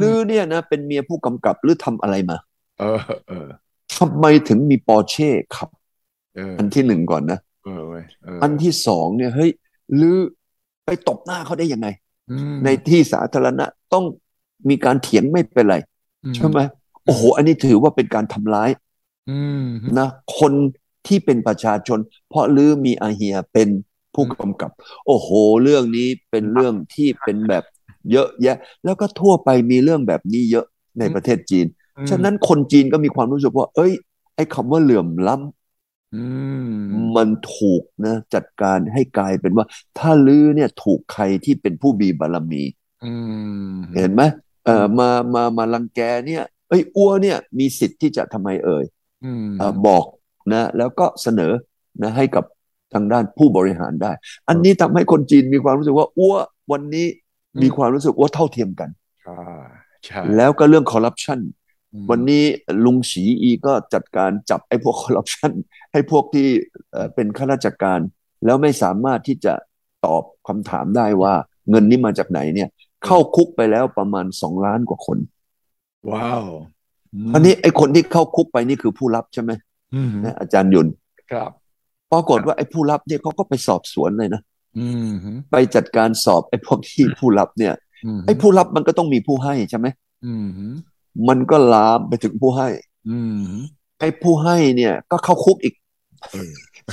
[0.00, 2.36] ลือเนี่ยนะเป็นเมียผู้กำกับหรือทำอะไรมา
[2.80, 3.46] เออเออ
[3.96, 5.68] ทำไมถึงมีปอร์เช่ขับ
[6.58, 7.38] อันที่หนึ่งก่อนนะ
[8.42, 9.50] อันที่สองเนี่ยเฮ้ย
[10.00, 10.18] ลือ
[10.84, 11.88] ไปตบหน้าเขาได้ยังไง
[12.64, 14.04] ในที่สาธารณะต้อง
[14.68, 15.76] มีการเถียงไม่เป็นไร
[16.34, 16.60] ใช่ไหม
[17.04, 18.70] โอ้โห อันนี้ถือว่าเป็นการทำร้าย
[19.98, 20.52] นะ คน
[21.06, 23.68] ที่เป็นประชาชน เพราะลือมีอาเฮียเป็น
[24.14, 24.70] ผู้กำกับ
[25.06, 25.28] โอ้โห
[25.62, 27.64] เรื่องนี้เป็นเรื่องที่เป็นแบบ
[28.12, 30.66] เยอะแยะ แล้วก็ทั่วไปมีเรื่องแบบนี้เยอะ
[30.98, 31.66] ในประเทศจีน
[32.10, 33.92] ฉะนั้นคนจีนก็มีความรู้สึกว่า เอ้ย
[34.34, 35.57] ไอ้คำว่าเหลื่อมล้ำ
[37.16, 39.66] มันถูกนะจัดการให้กลายเป็นว่า
[39.98, 42.62] ถ้าลือเนี่ยถูกใครที่เป็นผู้มีบารมี
[43.96, 44.22] เห็นไหม
[44.64, 48.84] เออมามามาลังแกเนี่ยเอ้ยอ้วเนี่ยมีสิทธิ์ที่จะทำไมเอ่ย
[49.86, 50.04] บอก
[50.52, 51.52] นะแล้วก็เสนอ
[52.02, 52.44] นะให้กับ
[52.94, 54.12] ทางด้านผู้บริหารได้
[54.48, 56.36] อันนี้ทำให้คนจีนมีความรู้สึกว่าอ้ว
[56.72, 57.06] วันนี้
[57.62, 58.90] มีความรู้สึกว่าเท่าเทียมกัน
[60.36, 61.38] แล้วก็เรื่องคอร์รัปชัน
[62.10, 62.44] วันนี้
[62.84, 65.52] ลุงฉีอีก็จัดการจับไอ้พวกคอร์รัปชัน
[65.92, 66.48] ให้พวกที่
[67.14, 68.00] เป็นข้าราชการ
[68.44, 69.54] แล้วไม่สามารถที่จะ
[70.06, 71.34] ตอบคำถามได้ว่า
[71.70, 72.68] เงินนี้มาจากไหนเนี่ย
[73.04, 75.18] เข้าคุกไปแล้วประมาณสองล้านกว่าคน
[76.12, 76.44] ว้าว
[77.34, 79.50] อันนี้ไอ้คนที่เข้าคุกไปนี่คือผู้รับใช่ไหม
[80.40, 80.88] อาจารย์ยุน
[81.32, 81.50] ครับ
[82.12, 84.42] ปรากฏว่าไอ้ผู้รับเนี่ยเขาก็ไปสอบสวนเลยนะ
[85.50, 87.74] ไปจัดการสอบไอ้พวกที่ผู้รับเนี่ย
[88.26, 89.86] ไอ้ผู้รับมันก็ต้องมีผู้ให้ใช่ไหม
[91.28, 92.68] มันก็ลามไปถึงผู้ให้
[93.98, 95.74] ไอ้ผู้ให้เนี่ย ก็เข้าคุกอีก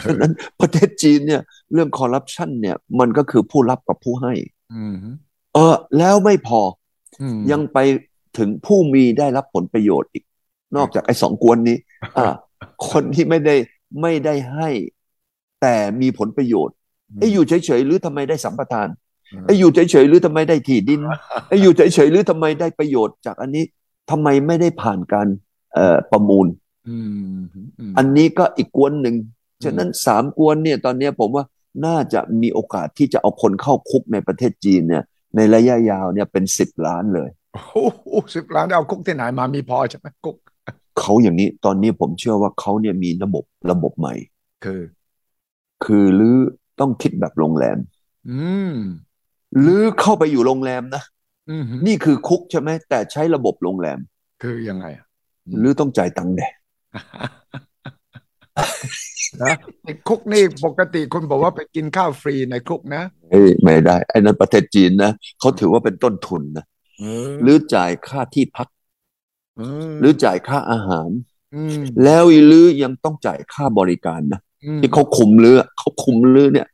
[0.03, 1.41] ฉะนั้นประเทศจีนเนี่ย
[1.73, 4.33] เรื่องคอร์รัปชันเนี่ย มันก็คือผู้รับกับผู้ให้
[5.53, 6.61] เออ แล้วไม่พอ
[7.51, 7.77] ยังไป
[8.37, 10.23] ถึงผู้มีได้รับผลประโยชน์อีก
[10.75, 11.77] นอกจากไอ้สองกวนนี้
[12.17, 12.33] อ่า
[12.89, 13.55] คนที่ไม่ได้
[14.01, 14.69] ไม่ได้ให้
[15.61, 16.75] แต่มีผลประโยชน์
[17.19, 18.87] ไอ้อยู่เฉยๆหรือทำไมได้สัมปทาน
[19.45, 20.99] ไอ้อยู่เฉยๆหรือทำไมได้ที่ดิน
[21.49, 23.63] ไอ้อยู่เฉยๆหรือทำไมได้ประโยชน์จากอันนี้
[24.09, 25.27] ทำไมไม่ได้ผ่านการ
[25.73, 26.47] เอ่อประมูล
[27.97, 29.15] อันนี้ก็อีกกวนหนึ่ง
[29.63, 31.45] ฉะนั้นสามกวนเนี่ยตอนนี้ผมว่า
[31.85, 35.03] น่าจะมีโอกาสที่จะเอาคนเข้าคุกในประเทศจีนเนี่ย
[35.35, 38.03] ในระยะยาวเนี่ยเป็นสิบล้านเลยโอ้โห
[38.35, 40.35] สิบล้านเอาคุกที่ไหนมามีพอใช่ไหมคุก
[40.99, 44.13] เขาอย่างนี้ตอนนี้ผมเชื่อว่าเขาเนี่ยมีระบบระบบใหม่
[44.65, 44.81] คือ
[45.83, 46.35] คือหรือ
[46.79, 47.77] ต้องคิดแบบโรงแรม
[48.29, 48.75] อืม
[49.59, 51.03] หรือเข้าไปอยู่โรงแรมนะ
[51.87, 53.99] นี่คือคุกใช่ไหมแต่ใช้ระบบโรงแรม
[54.43, 54.85] คือยังไง
[55.59, 56.41] หรือต้องจ่ายตังค์แด
[59.43, 59.55] นะ
[60.07, 66.65] คุกนี่ปกติคนบอกว่าไปกินข้าวฟรีในคุกนะเฮ้ยไม่ได้ ไอ้นั้นประเทศจีนนะเขาถือว่าเป็นต้นทุนนะ
[67.41, 68.67] หรือจ่ายค่าที่พัก
[69.99, 71.09] หรือจ่ายค่าอาหาร
[72.03, 74.41] แล้วหรือยังต้องจ่ายค่าบริการนะ
[74.79, 76.67] ที่เขาคุมเรือเขาคุมเรือเนี่ย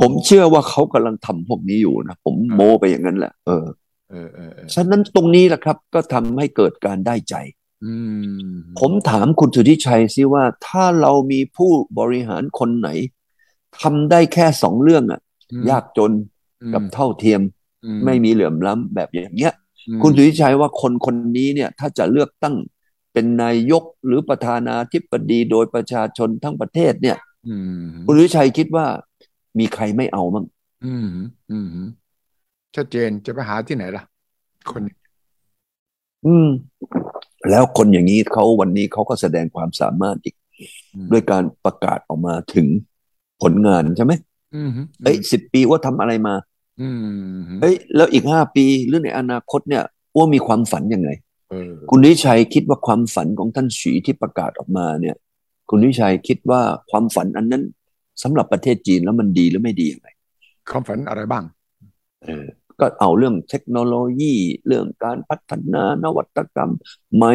[0.00, 3.66] ผมเชื่อว่าเขากำลังทำพวกนี้อยู่นะผมโมไปอย่างนั้นแหละเออ
[4.74, 7.34] ฉะนั้นตรงนี้แหละครับ ก็ทำให้เกิดการได้ใจ
[8.80, 12.88] ผมถามคุณสุทธิชัยซิว่าถ้าเรามีผู้บริหารคนไหน
[13.80, 15.20] ทำได้แค่สองเรื่องอะ
[15.70, 16.12] ยากจน
[16.74, 17.40] กับเท่าเทียม
[18.04, 19.54] ไม่มีเหลื่อมล้ำแบบอย่างเงี้ย
[20.02, 22.56] คุณสุทธิชัยว่าคนคนนี้เนี่ย ถ้าจะเลือกตั้ง
[23.12, 27.16] เป็นนายกหรือประธานาธิบดีโดยประชาชนทั้งประเทศเนี่ย
[28.06, 28.86] คุณวิชัยคิดว่า
[29.58, 30.44] มีใครไม่เอามั้ง
[30.84, 31.08] อืม
[31.50, 31.68] อืม
[32.76, 34.04] ชัดเจนจะไปหาที่ไหนล่ะ
[34.70, 34.82] คน
[36.26, 36.48] อืม
[37.50, 40.34] แล้วคนอย่างนี้เขาวันนี้เขาก็แสดงความสามารถอีก
[41.12, 42.66] ด้วยการประกาศออกมาถึง
[43.42, 44.12] ผลงานใช่ไหม
[45.04, 46.34] เอ้ยสิบปีว่าทำอะไรมา
[47.60, 49.84] เอ้ยแล้วอีกห้าปีหรือในอนาคตเนี่ย
[50.16, 51.10] ว่ามีความฝันยังไง
[51.90, 55.16] คุณนิชัยคิดว่าความฝันของท่านสีที่ประกาศออกมาเนี่ย
[55.68, 57.64] คุณนิชัยคิดว่าความฝันอันนั้น
[58.22, 60.08] สำหรับประเทศจีนแล้วมันดีหรือไม่ดีอย่างไร
[60.70, 61.44] ความฝันอะไรบ้าง
[62.22, 62.44] เออ
[62.80, 64.34] ก็เอาเรื่องเทคโนโลยี
[64.66, 66.72] เรื่องการพัฒนานวัตกรรม
[67.16, 67.32] ใหม่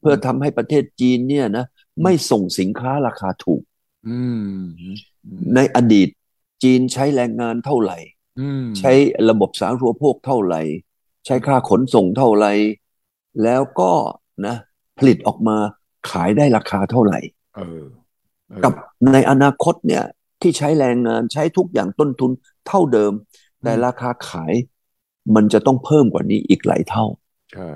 [0.00, 1.64] เพื่อทำให้ประเทศจีนเนี่ยนะ
[2.02, 3.62] ไม่ส่งสินค้าราคาถูก
[4.08, 4.54] อืม
[5.54, 6.08] ในอดีต
[6.62, 7.98] จีนใช้แรงงานเท่าไหร่
[8.78, 8.92] ใช้
[9.30, 10.60] ระบบสาธารณูปโภคเท่าไหร่
[11.26, 12.52] ใช้ค่าขนส่งเท่าไหร่
[13.42, 13.92] แล้วก็
[14.46, 14.56] นะ
[14.98, 15.56] ผลิตออกมา
[16.10, 17.18] ขายได้ราคาเท่าไหร่
[18.64, 18.72] กับ
[19.12, 20.04] ในอนาคตเนี่ย
[20.40, 22.30] ที่ใช้แรงงานใช้ทุกอย่างต้นทุน
[22.66, 23.12] เท่าเดิม
[23.64, 24.52] แต่ราคาขาย
[25.34, 27.04] มันจะต้องเพิ่มกว่านี้อีกหลายเท่า
[27.52, 27.70] ใช่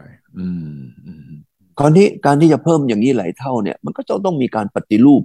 [1.78, 5.22] คราวนี้การที่จะเพิ่มอย่างนี้หลายเท่าเนี่ย มันก็จะต้องมีการปฏิรูป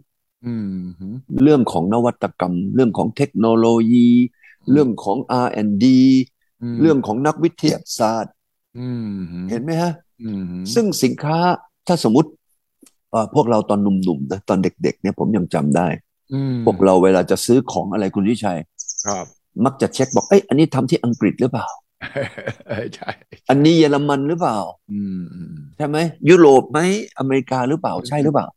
[1.44, 4.10] เรื่องของนวัตกรรม เรื่องของเทคโนโลยี
[4.72, 5.86] เรื่องของ R&D
[6.82, 8.34] เรื่องของนักวิทยาศาสตร์
[9.50, 9.94] เห็นไหมฮะ
[10.74, 11.38] ซึ่งสินค้า
[11.88, 12.30] ถ้าสมมติ
[13.36, 15.88] พวกเราตอนหนุ่มๆนะตอนเด็กๆเนี่ยผมยังจำได้
[16.66, 18.58] พวกเราเวลาจะซื้อของอะไรคุณวิชัย
[19.06, 19.26] ครับ
[19.66, 21.68] มักจะเช็คบอกเอ้ยอันนี้ทำที่อังกฤษหรือเปล่า
[22.96, 23.10] ใช่
[23.50, 24.58] อันนี้เยอรมันหรือเปล่า
[25.78, 25.98] ใช่ไหม
[26.30, 26.80] ยุโรปไหม
[27.20, 28.48] อเมริกาหรือเปล่าใช่หรือเปล่า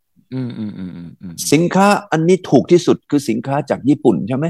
[1.53, 4.47] สินค้าอันนี้ถูกที่สุดคือสินค้าจากญี่ปุ่นใช่ไหม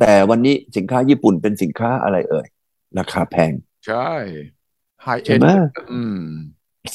[0.00, 2.46] แต่วันนี้สินค้าญี่ปุ่นเป็นสินค้าอะไรเอ่ย
[2.98, 3.52] ราคาแพง
[3.86, 4.10] ใช่
[5.02, 5.40] ไฮเอ็น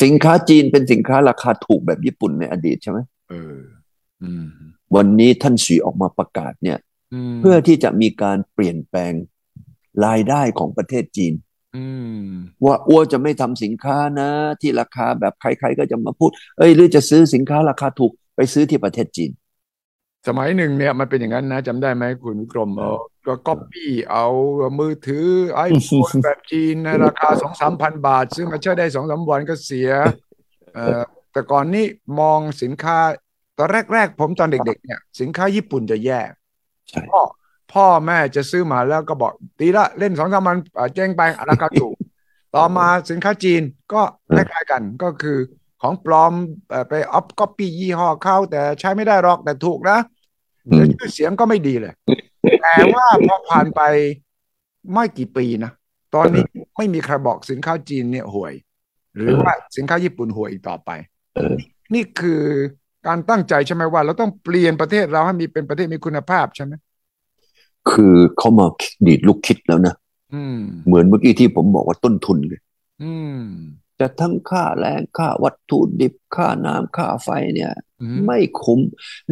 [0.03, 3.57] สินค้าจีนเป็นสินค้าราคาถูกแบบญี่ปุ่นในอดีตใช่ไหมเออ
[4.95, 6.77] วันนี้ท่านสีออกมาประกาศเนี่ย
[7.41, 9.13] เพื่อที่จะมีการเปลี่ยนแปลง
[10.05, 11.33] รายได้ของประเทศจีน
[12.65, 14.29] ว่าอ้วจะไม่ทำสินค้านะ
[14.61, 19.31] ที่ราคาแบบใคร ๆ ก็จะมาพูด เอ้ยหรือจะซื้อสินค้าราคาถูกไปซื้อที่ประเทศจีน
[20.27, 24.27] สมัยหนึ่งเนี่ยมันเป็นอย่างนั้นนะจำได้ไหมคุณกรมเออก็ก๊อปปี้เอา
[24.79, 29.89] มือถือไอโฟนแบบจีนในราคาสองสามพันบาท ซึ่งมาใช้ได้สองสามวันก็เสีย
[30.75, 31.85] เออแต่ก่อนนี้
[32.19, 32.97] มองสินค้า
[33.57, 36.19] ตอนแรก ๆ ผมตอนเด็ก ๆ เนี่ย สินค้าญี่ปุ่นจะแย่
[37.11, 37.21] พ่อ
[37.73, 40.57] พ่อแม่จะซื้อมาแล้วก็บอกตีละเล่นสองสามวัน
[40.93, 41.95] เจ๊งไปราคาถูก
[42.55, 43.61] ต่อมาสินค้าจีน
[43.93, 44.01] ก็
[44.35, 45.37] คล้ายๆกันก็คือ
[45.81, 46.33] ของปลอม
[46.89, 49.97] ไปออฟก๊อปปี้ยี่ห้อเขา แต่ใช้ไม่ได้หรอกแต่ถูกนะ
[50.69, 51.93] แต่ชื่อเสียงก็ไม่ดีเลย
[52.61, 53.81] แต่ว่าพอผ่านไป
[54.93, 55.71] ไม่กี่ปีนะ
[56.15, 56.43] ตอนนี้
[56.77, 58.53] ไม่มีใครบอกสินค้าจีนเนี่ยห่วย
[59.15, 60.89] หรือว่าสินค้าญี่ปุ่นห่วยอีกต่อไป
[61.93, 62.41] นี่คือ
[63.07, 66.73] การตั้งใจใช่ไหมว่า เราต้องเปลี่ยนประเทศเราให้มีเป็นประเทศมีคุณภาพใช่ไหม
[67.91, 68.67] คือเขามา
[69.07, 69.95] ดีดลูกคิดแล้วนะ
[70.85, 72.61] เหมือนเมื่อกี้ที่ผมบอกว่าต้นทุนเลย
[73.99, 77.71] จะทั้งค่าแรงค่าวัตถุดิบค่าน้ำค่าไฟเนี่ย
[78.25, 78.79] ไม่คุ้ม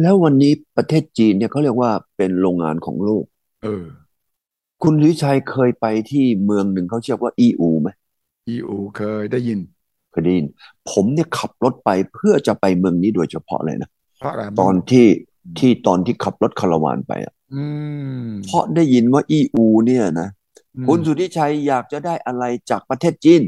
[0.00, 3.24] แล้ววันนี้ประเทศจีนเนี่ยเขาเรียกว่าเป็นโรงงานของโลก
[3.64, 3.84] เออ
[4.82, 7.88] คุณวิชัยเคยไปที่เมืองหนึ่งเขาเรียกว่าอีอูไหม
[8.48, 9.60] อีอูเคยได้ยิน
[10.10, 10.46] เคยได้ยิน
[10.90, 13.90] ผมเนี่ยขับรถไปเพื่อจะไปเมืองนี้โดยเฉพาะเลยนะ
[14.60, 15.06] ตอนที่
[15.58, 17.34] ที่ตอนที่ขับรถคาราวานไปอะ
[18.44, 20.28] เพราะได้ยินว่าอีอู เนี่ยนะ
[20.86, 23.42] คุณสุทธิชัยอยากจะได้อะไรจากประเทศจีน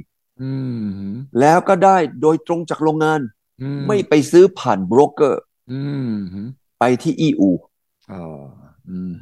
[1.41, 3.21] แล้วก็ได้โดยตรงจากโรงงาน
[3.87, 5.43] ไม่ไปซื้อผ่านโบรกเกอร์
[6.79, 7.51] ไปที่อีอู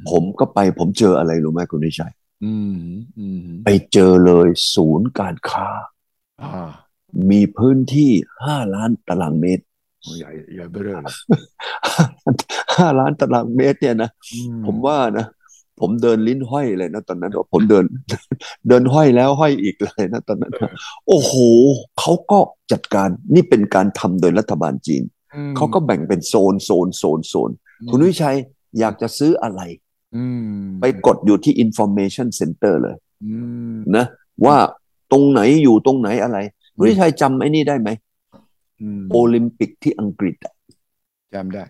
[0.09, 2.13] ผมก็ไปผมเจออะไรรู้ไหมคุณนิชัย
[3.63, 5.67] ไปเจอเลยศูนย์การค้า
[7.31, 8.11] มีพื้นที่
[8.45, 9.63] ห้าล้านตารางเมตร
[10.19, 10.99] ใหญ่ใหญ่เบ้อ
[12.77, 14.09] ห้าล้านตารางเมตรเนี่ยนะ
[14.65, 15.25] ผมว่านะ
[15.79, 17.85] ผมเดินลิ้นห้อยเลยนะตอนนั้นผมเดิน
[18.67, 20.51] เดินห้อยแล้วห้อยอีกเลยนะตอนนั้น
[21.07, 21.33] โอ้โห
[21.99, 22.39] เขาก็
[22.71, 25.03] จัดการนี่เป็นการทำโดยรัฐบาลจีน
[25.55, 27.51] เขาก็แบ่งเป็นโซนโซนโซนโซน
[27.89, 28.37] คุณวิชัย
[28.79, 29.61] อยากจะซื้ออะไร
[30.81, 32.95] ไปกดอยู่ที่ information center เลย
[33.95, 34.05] นะ
[34.45, 34.57] ว่า
[35.11, 36.37] ตรงไหนอยู่ตรงไหนอะไร
[36.77, 37.89] คุณวิชัยจำไอ้นี่ได้ไหม
[39.11, 40.35] โอลิมปิกที่อังกฤษ
[41.33, 41.63] จำได้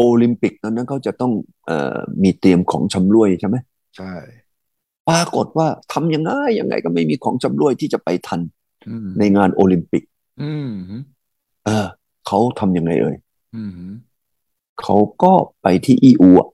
[0.00, 1.32] โอลิมปิกนั้นเขาจะต้อง
[1.66, 3.56] เอ่อมีเตรียมของชำร่วยใช่ไหม
[3.96, 4.12] ใช่
[5.08, 6.30] ปรากฏว่าทำยังไง
[6.60, 8.40] ยังไงก็ไม่มีของชำร่วยที่จะไปทัน
[9.18, 10.02] ในงานโอลิมปิก
[11.64, 11.86] เออ
[12.26, 13.16] เขาทำยังไงเอ่ย
[14.82, 15.32] เขาก็
[15.62, 16.48] ไปที่อีอูอะ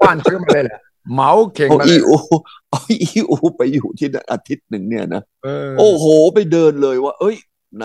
[0.00, 0.80] กว้านซื้อมาเลยแหละ
[1.12, 2.16] เหมาเข่งมาอีอู
[2.70, 5.22] เอาอีอูไปอยู่ที่อาทิตย์หนึ่งเนี่ยนะ
[5.78, 7.36] โอ้โห ไปเดินเลยว่า เอ้ย
[7.76, 7.84] ไหน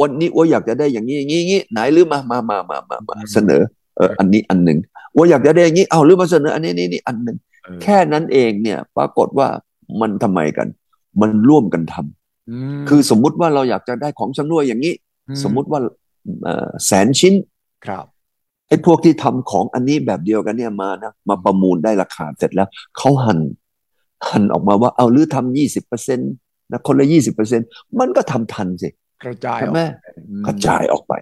[0.00, 3.62] วันนี้ว่าอยากจะได้อย่างนี้อย่างนี้ไหนหรือมามามามามามาเสนอ
[3.96, 4.78] เอออันนี้อันหนึ่ง
[5.16, 7.36] ว่าอยากจะได้อย่างนี้เอาหรือมาเสนอ อันนี้นี่นี่อันหนึ่ง
[7.82, 9.48] แค่นั้นเองเนี่ย ปรากฏว่า
[10.00, 10.68] มันทำไมกัน
[11.20, 14.94] มันร่วมกันทำคือสมมุติว่าเราอยากจะได้ของชำร่วยอย่างนี้
[15.42, 15.80] สมมุติว่า
[16.86, 17.34] แสนชิ้น
[17.86, 18.04] ครับ
[18.68, 23.38] ไอ้พวกที่ทำของอันนี้แบบเดียวกันเนี่ยมานะมาประมูลได้ราคาเสร็จแล้วเขาหัน
[24.30, 26.32] หันออกมาว่าเอาหรือทำยี่สิบเปอร์เซ็นต์
[26.70, 27.60] นะคนละยี่สิบเปอร์เซ็น
[27.98, 28.88] มันก็ทำทันสิ
[29.24, 29.80] กระจายใช่ไหม
[30.46, 31.14] กระจายออกไป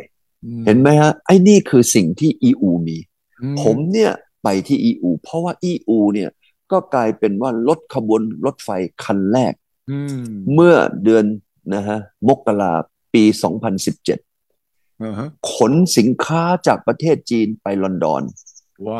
[0.66, 2.98] เห็นไหมฮะไอ้นี่คือสิ่งที่อีอูมี
[3.62, 6.30] ผมเนี่ยไปที่อีอูเพราะว่าอีอูเนี่ย
[6.72, 8.68] ก็กลายเป็นว่ารถขบวนรถไฟ
[9.04, 9.54] คันแรก
[10.54, 11.24] เมื่อเดือน
[11.74, 12.72] นะฮะมกรา
[13.14, 13.24] ปี
[14.56, 18.22] 2017ขนสินค้าจากประเทศจีนไปลอนดอน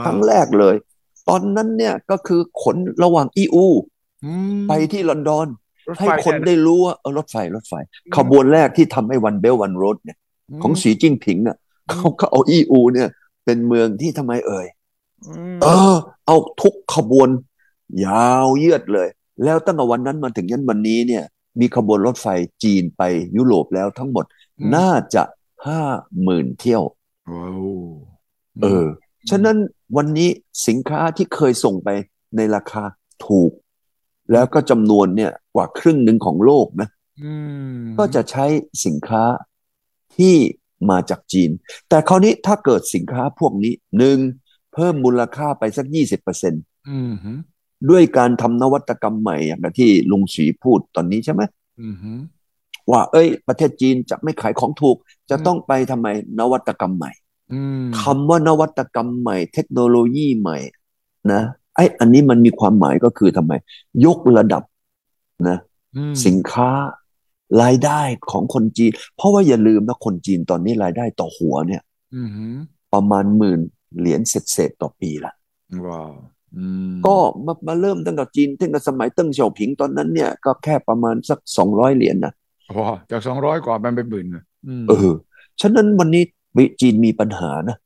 [0.04, 0.76] ครั้งแรกเลย
[1.28, 3.66] ตอนนั้นเนี่ยก็คือขนระหว่างอีอู
[4.68, 5.46] ไปที่ลอนดอน
[5.98, 7.74] ให้คนได้รู้ว่าเออรถไฟรถไฟ
[8.16, 10.18] ขบวนแรกที่ทำให้วันเบลวันโรดเนี่ย
[10.62, 11.56] ของสีจิ้งผิงเนี่ย
[11.90, 13.08] เขาก็เอาอีอูเนี่ย
[13.44, 14.66] เป็นเมืองที่ทำไมเอ่ย
[15.62, 15.94] เออ
[16.26, 17.28] เอาทุกขบวน
[18.06, 19.08] ยาวเยือดเลย
[19.44, 21.24] แล้วตั้งแต่วันนั้นมาถึงยันวันนี้เนี่ย
[21.60, 22.26] มีขบวนรถไฟ
[22.62, 23.02] จีนไป
[23.36, 24.24] ยุโรปแล้วทั้งหมด
[24.76, 25.22] น่าจะ
[25.66, 25.82] ห้า
[26.22, 26.82] หมื่นเที่ยว
[28.62, 28.86] เออ
[29.30, 29.56] ฉะนั้น
[29.96, 30.28] วันนี้
[30.66, 31.88] สินค้าที่เคยส่งไป
[32.36, 32.82] ในราคา
[33.26, 33.50] ถูก
[34.32, 36.88] แล้วก็จำนวนเนี่ยกว่าครึ่งหนึ่งของโลกนะ
[37.98, 38.46] ก็จะใช้
[38.84, 39.24] สินค้า
[40.16, 40.34] ที่
[40.90, 41.50] มาจากจีน
[41.88, 44.18] แต่คราวนี้ถ้าเกิดสินค้าพวกนี้หนึ่ง
[44.72, 46.62] เพิ่มมูลค่าไปสักยี่สิบเปอร์เซ็นต์
[47.90, 51.42] ด้วยการทำนวัตกรรมใหม่อย่างที่ลุงศรีพูดตอนนี้ใช่ไหม
[52.90, 54.96] ว่า เอ้ย ประเทศจีนจะไม่ขายของถูก
[55.30, 56.06] จะต้องไปทำไม
[56.40, 57.12] นวัตกรรมใหม่
[58.00, 60.58] คำว่านวัตกรรมใหม่ เทคโนโลยีใหม่
[61.32, 61.42] นะ
[61.78, 63.52] ไอ้อันนี้มันมีความหมายก็คือทำไม
[64.04, 64.62] ยกระดับ
[65.48, 65.58] นะ
[66.26, 66.70] สินค้า
[67.62, 71.82] รายได้ของคนจีน เพราะว่าอย่าลืมนะคนจีนตอนนี้รายได้ต่อหัวเนี่ย
[72.92, 73.60] ประมาณหมื่น
[73.98, 75.32] เหรียญเศษต่อปีละ
[75.88, 76.12] ว้าว
[77.06, 82.32] ก็มามาเริ่มตั้งแต่จีนตั้งแต่สมัยเติ้งเฉียวผิงตอนนั้นเนี่ยก็แค่ประมาณสักสองร้อยเหรียญนะ
[82.78, 84.26] ว้าจากสองร้อยกว่ามันเป็นหมื่น
[84.88, 85.10] เออ
[85.60, 86.22] ฉะนั้นวันนี้
[86.80, 87.76] จีนมีปัญหานะ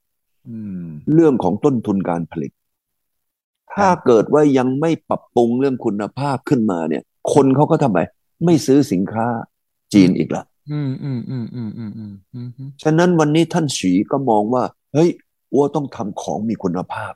[1.15, 2.53] เรื่องของต้นทุนการผลิต
[3.75, 7.99] ถ้าเกิดว่ายังไม่ปรับปรุงเรื่องคุณภาพขึ้นมาเนี่ย คนเขาก็ทำไม
[8.45, 9.27] ไม่ซื้อสินค้า
[9.93, 14.63] จีนอีกละอืมอืมอืมอืมอืมอืมอืมฉะนั้นวันนี้ท่านฉีก็มองว่า
[14.95, 15.11] เฮ้ย
[15.53, 17.13] อัวต้องทำของมีคุณภาพ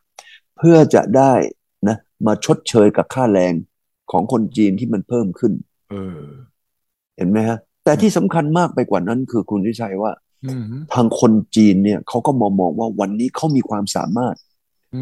[0.56, 1.32] เพื่อจะได้
[1.88, 3.54] นะมาชดเชยกับค่าแรง
[4.10, 5.52] ของคนจีนที่มันเพิ่มขึ้น
[5.90, 6.20] เออ
[7.16, 10.12] เห็นไหมฮะ แต่ที่สำคัญมากไปกว่านั้นคือคุณวิชัยว่า
[10.94, 14.36] ทางคนจีนเนี่ยเขาก็มองมองว่าวันนี้เขามีความสามารถ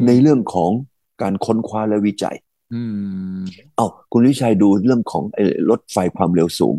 [0.06, 0.70] ในเรื่องของ
[1.22, 2.36] การค้นคว้าและวิจัย
[3.76, 5.24] เอาคุณวิชัยดูเรื่องของ
[5.70, 6.74] รถไฟความเร็วสูง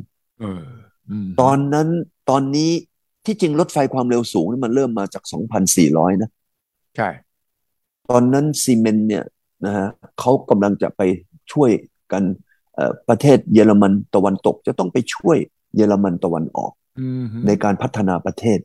[1.42, 1.88] ตอนนั้น
[2.30, 2.72] ตอนนี้
[3.26, 5.24] ที่จริงรถไฟความเร็วสูงนี่มันเริ่มมาจาก
[5.74, 6.30] 2,400 นะ
[6.96, 7.10] ใช่
[8.10, 9.24] ตอนนั้นซีเมนเนี่ย
[9.66, 9.88] นะฮะ
[10.20, 11.02] เขากำลังจะไป
[11.52, 11.70] ช่วย
[12.12, 12.24] กัน
[13.10, 15.38] ประเทศเยอรมันตะวันตก จะต้องไปช่วย
[15.76, 16.72] เยอรมันตะวันออก
[17.48, 18.60] ในการพัฒนาประเทศ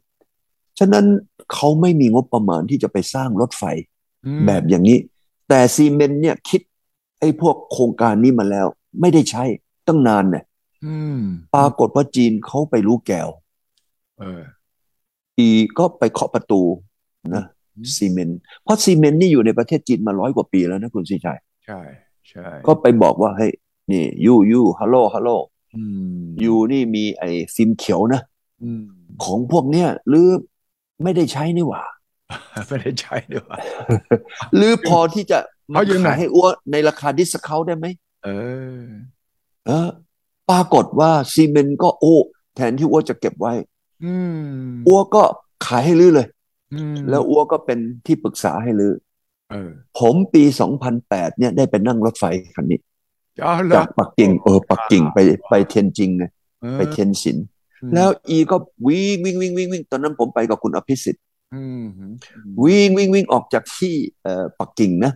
[0.78, 1.06] ฉะนั้น
[1.52, 3.64] เขาไม่มีงบประมาณที่จะไปสร้างรถไฟ
[4.46, 4.98] แบบอย่างนี้
[5.50, 6.60] แต่ซีเมนเนี่ยคิด
[7.20, 8.66] ไอ้พวกโครงการนี้มาแล้ว
[9.00, 9.44] ไม่ได้ใช้
[9.86, 10.44] ตั้งนานเนี่ย
[11.54, 13.28] ปรากฏว่าจีนเขาไปรู้แก้ว
[14.18, 14.42] เออ
[15.38, 16.62] อีก็ไปเคาะประตู
[17.34, 17.44] นะ
[17.96, 21.80] ซีเมนส์เพราะซีเมนส์นี่อยู่ในประเทศจีนมาร้อยกว่าปีแล้วนะคุณสุทธิชัยใช่
[22.28, 23.52] ใช่ก็ไปบอกว่าเฮ้ย
[23.90, 25.30] นี่ you you ฮัลโหลฮัลโหล
[26.44, 28.22] you นี่มีไอ้พิมพ์เขียวนะ
[29.24, 30.26] ของพวกเนี้ยหรือ
[31.02, 31.82] ไม่ได้ใช้นี่หว่า
[32.66, 33.58] ไม่ได้ใช้นี่หว่า
[34.56, 35.38] หรือพอที่จะ
[35.74, 37.86] มาขายให้อ้วในราคา discount ได้ไหม
[38.24, 38.28] เอ
[38.82, 38.84] อ
[39.66, 39.88] เออ
[40.50, 42.16] ปรากฏว่าซีเมนต์ก็โอ้
[42.56, 43.52] แทนที่อ้วจะเก็บไว้
[44.86, 45.22] อ้วก็
[45.66, 46.28] ขายให้ลือเลย
[47.08, 48.92] แล้วอ้วก็เป็นที่ปรึกษาให้ลือ
[49.98, 52.24] ผมปีสองพันแปดเนี่ยได้ไปนั่งรถไฟ
[52.56, 52.80] คันนี้
[53.76, 55.18] จากปักกิ่งเออปักกิ่งไป
[55.48, 56.24] ไปเทียนจิงไง
[56.76, 57.36] ไปเทียนสิน
[57.94, 61.22] แล้วอีก็วิ่งวิ่งวิ่งวิ่งวิ่งตอนนั้นผมไปกับคุณอภิสิทธิ์
[62.64, 65.12] วิ่งวิ่งวิ่งออกจากที่เอ่อปักกิ่งนะ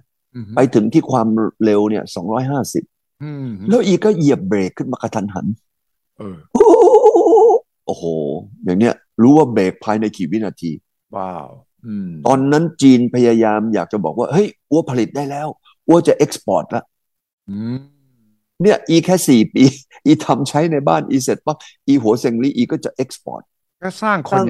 [0.54, 1.28] ไปถึงที่ความ
[1.64, 2.84] เร็วเนี่ยสองร้อยห้าสิบ
[3.68, 5.46] แล้วอีก็เหยียบเบรกขึ้นมากระทันหัน
[7.86, 8.04] โอ้โห
[8.64, 10.70] อย่างเนี้ย รู้ว่าเบรกภายในกี่วินาที
[11.16, 11.48] ว้าว
[12.26, 15.48] ตอนนั้นจีนพยายามอยากจะบอกว่า เฮ้ยอ้วผลิตได้แล้ว
[15.88, 16.82] อ้วจะ export ละ
[18.62, 19.64] เนี่ย อีแค่สี่ปี
[20.06, 23.42] อีทำใช้ในบ้าน อีเสร็จปั๊บอีหัวเซงลี่อีก็จะ export
[23.82, 24.46] ก็สร้างคน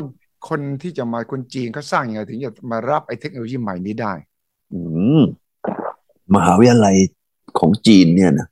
[0.49, 4.13] คนที่จะมาคนจีนเขาสร้างยังไงถึงจะมารับไอ้เทคโนโลยีใหม่นี้ได้
[4.73, 4.81] อื
[5.21, 5.23] ม
[6.35, 6.97] มหาวิทยาลัย
[7.59, 8.49] ของจีนเนี่ยนะ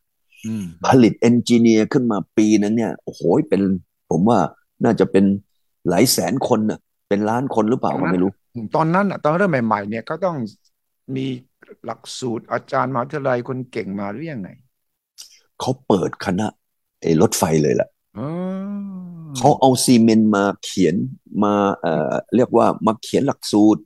[0.86, 3.62] ผลิตเอนจิเนียร์ขึ้นมาปีนั้นเนี่ยโอ้โหเป็น
[4.10, 4.38] ผมว่า
[4.84, 5.24] น่าจะเป็น
[5.88, 6.78] หลายแสนคนน่ะ
[7.08, 8.30] เป็นล้านคนหรือเปล่าก็ไม่รู้
[8.76, 10.36] ตอนนั้นอะตอนเริ่มใหม่ ๆ เนี่ยก็ต้อง
[11.16, 11.26] มี
[11.84, 14.48] หลักสูตรอาจารย์มหาวิทยาลัยคนเก่งมาหรือยังไง
[15.60, 16.46] เขาเปิดคณะ
[17.00, 17.88] ไอ้รถไฟเลยล่ะ
[19.36, 20.94] เขาเอาซีเมนต์มาเขียน
[21.44, 23.80] มาเอ่อเรียกว่ามาเขียนหลักสูตร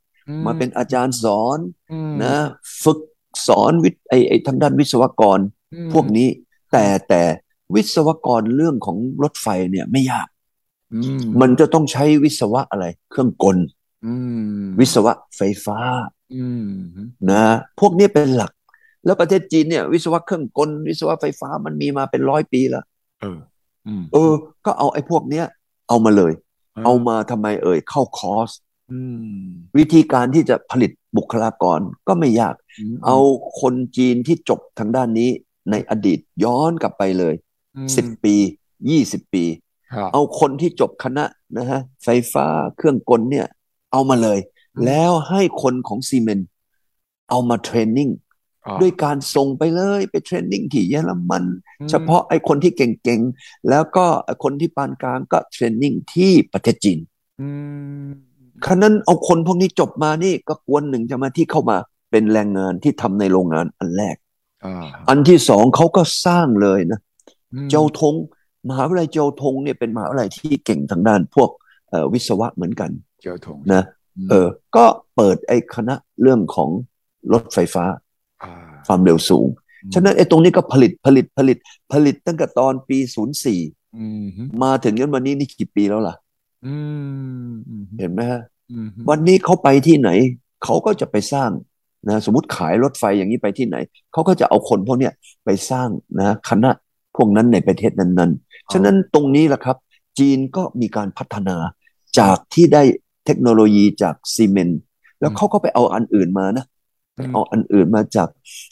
[0.47, 1.59] มาเป็นอาจารย์สอน
[2.24, 2.34] นะ
[2.82, 2.99] ฝึก
[3.47, 5.38] สอนวิทย์ไอไอทางด้านวิศวกร
[5.92, 6.28] พวกนี้
[6.72, 7.22] แต่แต่
[7.74, 10.28] วิศวกรเรื่องของรถไฟเนี่ยไม่ยาก
[11.40, 13.59] มันจะต้องใช้วิศวะอะไร เครื่องกล
[14.80, 15.78] วิศวะไฟฟ้า
[17.30, 17.44] นะ
[17.80, 18.53] พวกนี้เป็นหลัก
[19.05, 22.84] แล้วประเทศจีนเนี่ย วิศวะเครื่องกล วิศวะไฟฟ้ามันมีมาเป็นร้อยปีแล้ว
[23.87, 24.32] เออเออ
[24.64, 25.47] ก็เอาไอ้พวกเนี้ย
[25.89, 26.32] เอามาเลย
[26.84, 28.51] เอามาทำไมเอ่ยเข้าคอร์ส
[29.78, 32.55] วิธีการที่จะผลิตบุคลากรก็ไม่ยาก
[33.07, 33.18] เอา
[33.61, 35.30] คนจีนที่จบทางด้านนี้
[35.70, 37.34] ในอดีตย้อนกลับไปเลย
[37.97, 38.34] สิบปี
[38.91, 39.45] ยี่สิบปี
[40.12, 41.24] เอาคนที่จบคณะ
[41.59, 43.47] นะฮะไฟฟ้าเครื่องกลเนี่ย
[43.93, 44.39] เอามาเลย
[44.87, 46.49] แล้วให้คนของซีเมนต์
[47.30, 48.11] เอามาเทรนนิ่ง
[48.80, 51.44] ด้วยการส่งไปเลยไปเทรนนิ่งที่เยอรมัน
[51.90, 54.06] เฉพาะไอ้คนที่เก่งๆ แล้วก็
[54.44, 56.98] คนที่ปานกลางก็เทรนนิ่งที่ประเทศจีน
[58.66, 61.76] ขณะนั้นเอาคนพวกนี้จบมานี่ก็กวนหนึ่งจะมาที่เข้ามา
[62.10, 64.16] เป็นแรงงานที่ทำในโรงงานอันแรก
[65.08, 67.00] อันที่สองเขาก็สร้างเลยนะ
[67.70, 68.14] เจ้าทง
[68.68, 71.50] มหาวิทยาลัยเจ้าทงเนี่ยเป็นมหาวิทยาลัยที่เก่งทางด้านพวก
[72.12, 72.90] วิศวะเหมือนกัน
[73.22, 73.82] เจ้าทงนะ
[74.30, 74.84] เออ ก็
[75.16, 76.70] เปิดไอ้คณะเรื่องของ
[77.32, 77.84] รถไฟฟ้า
[78.87, 79.47] ความเร็วสูง
[79.95, 81.59] ฉะนั้นไอ้ตรงนี้ก็ผลิตผลิตผลิต
[81.93, 83.61] ผลิตตั้งแต่ตอนปีศูนย์สี่
[84.62, 86.14] มาถึงยันวันนี้นี่กี่ปีแล้วล่ะ
[87.99, 88.43] เห็นไหมฮะ
[89.11, 90.11] วันนี้เขาไปที่ไหน
[90.64, 91.51] เขาก็จะไปสร้าง
[92.09, 93.76] นะสมมติขายรถไฟอย่างนี้ไปที่ไหน
[94.12, 95.12] เขาก็จะเอาคนพวกเนี้ย
[95.45, 95.89] ไปสร้าง
[96.20, 96.70] นะคณะ
[97.16, 99.76] พวกนั้นในประเทศนั้นๆ ฉะนั้นตรงนี้แหละครับ
[100.18, 101.57] จีนก็มีการพัฒนา
[102.18, 102.82] จากที่ได้
[103.26, 104.80] เทคโนโลยีจากซีเมนต์
[105.20, 106.64] แล้วเขาก็ไปเอาอันอื่นมานะ
[107.32, 108.28] เอาอันอื่นมาจาก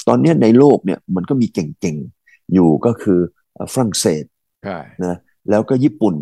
[0.09, 3.19] ตอนนี้ในโลกเนี่ยมันก็มีเก่งๆ อยู่ก็คือ
[3.73, 4.25] ฝรั่งเศส
[5.05, 5.17] นะ
[5.51, 6.15] แล้วก็ญี่ปุ่น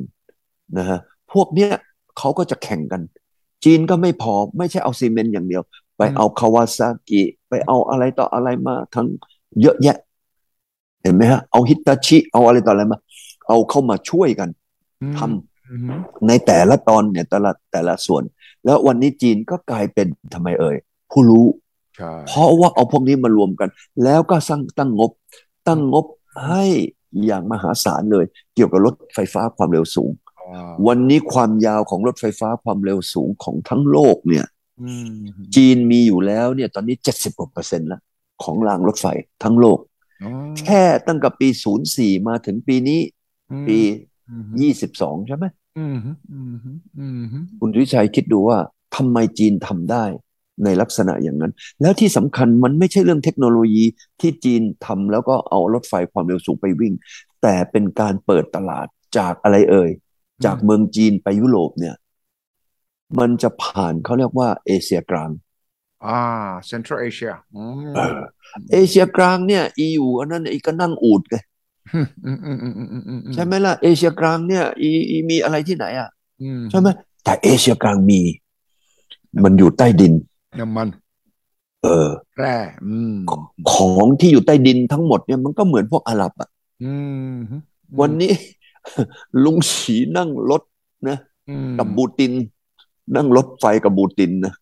[0.79, 0.99] นะฮะ
[1.33, 1.71] พวกเนี้ย
[2.19, 3.03] เขาก็จะแข่งกัน
[3.65, 5.63] จีนก็ไม่พอไม่ใช่เอาซีเมนต์อย่างเดียว
[5.97, 9.07] ไปเอาคาวาซากิไปเอาอะไรต่ออะไรมาทั้ง
[9.61, 9.97] เยอะแยะ
[11.03, 12.99] เห็นไหมฮะเอาฮิตาชิเอาอะไรต่ออะไรมา
[13.49, 14.49] เอาเข้ามาช่วยกัน
[15.19, 18.23] ทำในแต่ละตอนเนี่ยแต่ละแต่ละส่วน
[18.65, 20.77] แล้ววันนี้จีนก็กลายเป็นทำไมเอ่ย
[21.11, 21.45] ผู้รู้
[22.29, 23.69] เพราะว่าเอาพวกนี้มารวมกัน
[24.05, 25.11] แล้วก็สร้างตั้งงบ
[25.69, 26.05] ตั้งงบ
[26.49, 26.65] ให้
[27.27, 28.25] อย่างมหาศาลเลย
[28.55, 30.11] เกี่ยวกับรถไฟฟ้าความเร็วสูง
[30.87, 34.47] วันนี้ความยาวของรถไฟฟ้าความเร็วสูงของทั้งโลกเนี่ย
[35.57, 38.01] จีนมีอยู่แล้วเนี่ยตอนนี้เจ็ดสิบกว่าเปอร์เซ็นต์แล้ว
[38.43, 39.07] ของรางรถไฟ
[39.43, 39.79] ทั้งโลก
[40.67, 43.01] แค่ตั้งแต่ปีศูนย์สี่มาถึงปีนี้
[43.67, 43.79] ปี
[44.61, 45.45] ยี่สิบสองใช่ไหม
[47.59, 48.59] คุณวิชัยคิดดูว่า
[48.97, 50.05] ทำไมจีนทำได้
[50.65, 53.85] ในลักษณะอย่างนั้น แล้วที่สำคัญมันไม่ใช่เรื่องเทคโนโลยี
[54.21, 56.93] ที่จีนทำแล้วก็เอารถไฟความเร็วสูงไปวิ่ง
[57.43, 58.87] แต่เป็นการเปิดตลาด
[59.19, 59.91] จากอะไรเอ่ย
[60.45, 61.95] จากเมืองจีนไปยุโรปเนี่ย
[63.19, 65.31] มันจะผ่านเขาเรียกว่าเอเชียกลาง
[66.07, 66.23] อ่า
[66.67, 67.33] เซ็นทรัลเอเชีย
[68.73, 71.37] เอเชียกลางเนี่ยอีอยู่อันนั้นอีก็นั่งอูดไง
[73.35, 76.09] ใช่ไหมล่ะเอเชียกลางเนี่ยอีมีอะไรที่ไหนอะ
[76.71, 76.89] ใช่ไหม
[77.25, 78.21] แต่เอเชียกลางมี
[79.45, 80.13] มันอยู่ใต้ดิน
[80.61, 80.89] น้ำมัน
[81.83, 82.57] เออแร่
[83.73, 86.49] ของที่อยู่ใต้ดินทั้งหมดเนี่ยมันก็เหมือนพวกอาหรับอะ
[88.01, 88.33] วันนี้
[89.45, 90.63] ลุงฉีนั่งรถ
[91.09, 91.19] นะ
[91.79, 92.33] กับบูติน
[93.17, 94.55] นั่งรถไฟกับบูตินนะ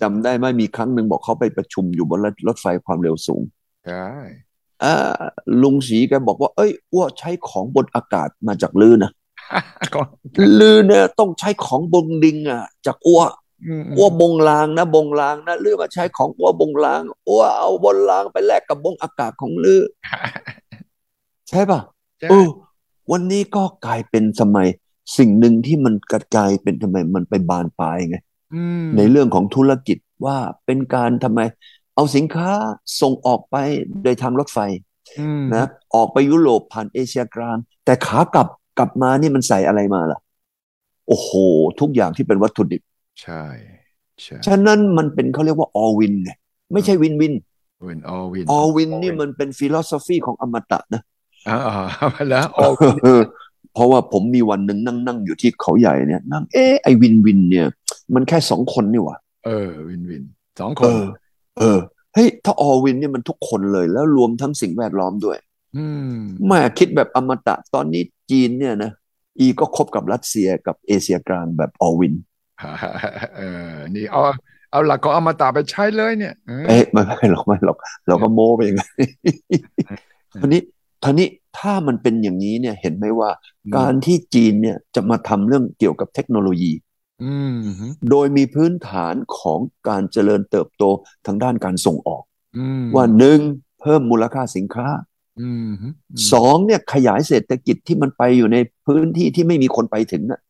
[0.00, 3.42] จำได้ไหมมีครั้งหนึ่งบอกเขาไปประชุมอยู่บนรถไฟความเร็วสูง
[3.86, 4.08] ใช่
[4.84, 4.94] อ่า
[5.62, 9.10] ลุงสีแกบอกว่า เอ้ยอ้วใช้ของบนอากาศมาจากลือนะ
[10.60, 13.22] ลือเนี่ยต้องใช้ของบนดิงอะ จากอ้ว
[13.96, 19.82] อ้วบงลางนะบงลางนะลือมาใช้ของอ้วบงลางอ้วเอาบนลางไปแลกกับบงอากาศของลือ
[21.48, 21.80] ใช่ป่ะ
[22.30, 22.46] เออ
[23.12, 24.68] วันนี้ก็กลายเป็นสมัย
[25.18, 28.16] สิ่งหนึ่งที่มันกระจายเป็นทำไมมันไปบานปลายไง
[28.96, 30.36] ในเรื่องของธุรกิจว่า
[30.66, 31.40] เป็นการทำไม
[31.94, 32.50] เอาสินค้า
[33.00, 33.56] ส่งออกไป
[34.02, 34.58] โดยทางรถไฟ
[35.54, 38.48] นะออกไปยุโรปผ่านเอเชียกลาง แต่ขากลับ
[38.78, 40.18] กลับมานี่มันใส่อะไรมาล่ะ
[41.08, 41.30] โอ้โห
[41.80, 42.82] ทุกอย่างที่เป็นวัตถุดิบ
[43.22, 43.44] ใช่
[44.22, 46.30] ใช่ฉะนั้นมันเป็นเขาเรียกว่า all win ไง
[46.72, 47.34] ไม่ใช่ win win
[47.86, 51.02] win all win all win นี่มันเป็น philosophy ของอมตะนะ
[51.48, 51.58] อ่า
[52.30, 52.96] แล้ว all win
[53.74, 57.66] เพราะว่าผมมีวันหนึ่งนั่งนั่งอยู่ที่เขาใหญ่เนี่ยนั่งเออไอ้ win win เนี่ย
[58.14, 60.22] มันแค่สองคนนี่หว่าเออ win win
[60.60, 60.92] สองคน
[61.58, 61.78] เออ
[62.14, 65.38] เฮ้ยถ้า all win เนี่ยมันทุกคนเลยแล้วรวมทั้งสิ่งแวดล้อมด้วย
[65.76, 65.86] อื
[66.16, 68.90] มแนวคิดแบบอมตะตอนนี้จีนเนี่ยนะ
[69.38, 72.24] อีก็คบกับรัสเซียกับเอเชียกลางแบบ all win เออนี่
[74.12, 74.22] เอา
[74.70, 76.34] เอาหลักของอมตะไปใช้เลยเนี่ย
[76.68, 78.86] เอ๊ะไม่ไม่หรอกไม่หรอกเราก็โม้ไปอย่างนี้
[80.40, 80.60] ทีนี้
[81.04, 81.28] ทีนี้
[81.58, 83.30] ถ้ามันเป็นอย่างนี้เนี่ยเห็นไหมว่า
[83.76, 86.72] การที่จีนเนี่ยจะมาทำเรื่องเกี่ยวกับเทคโนโลยี
[88.10, 90.84] โดยมีพื้นฐานของการเจริญเติบโต
[91.26, 92.22] ทางด้านการส่งออก
[92.94, 93.40] ว่าหนึ่ง
[93.80, 94.86] เพิ่มมูลค่าสินค้า
[96.32, 100.40] สองเนี่ยขยายเศรษฐกิจที่มันไปอยู่ในพื้นที่ที่ไม่มีคนไปถึงอะ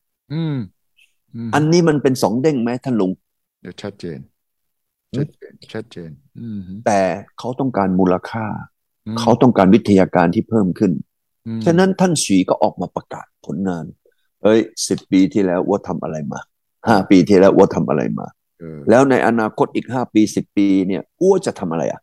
[1.55, 3.11] อันนี้มันเป็นสองเด้งไหมท่านลุง
[3.63, 4.19] เดี๋ยวชัดเจน
[5.17, 6.11] ชัดเจนชัดเจน
[6.87, 7.01] แต่
[7.39, 8.47] เขาต้องการมูลค่า
[9.21, 10.93] เขาต้องการวิทยาการที่เพิ่มขึ้น
[11.65, 13.85] ฉะนั้นท่านสีก็ออกมาประกาศผลงาน
[14.43, 16.41] เอ้ยสิบปีที่แล้วว่าทำอะไรมา
[16.89, 18.27] ห้าปีที่แล้วว่าทำอะไรมา
[18.91, 22.01] แล้วในอนาคตอีกห้าปีสิบปีเนี่ยอ้วจะทำอะไรอะ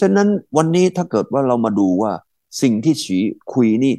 [0.00, 2.12] ฉะนั้นวันนี้ถ้าเกิดว่าเรามาดูว่า
[2.62, 3.16] สิ่งที่ฉี
[3.52, 3.94] คุยนี่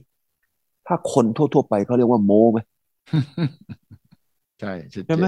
[0.88, 2.59] ถ้าคนทั่ว ๆ ไปเขาเรียกว่าโมไหม
[4.59, 4.74] ใช่
[5.07, 5.28] ใช่ไหม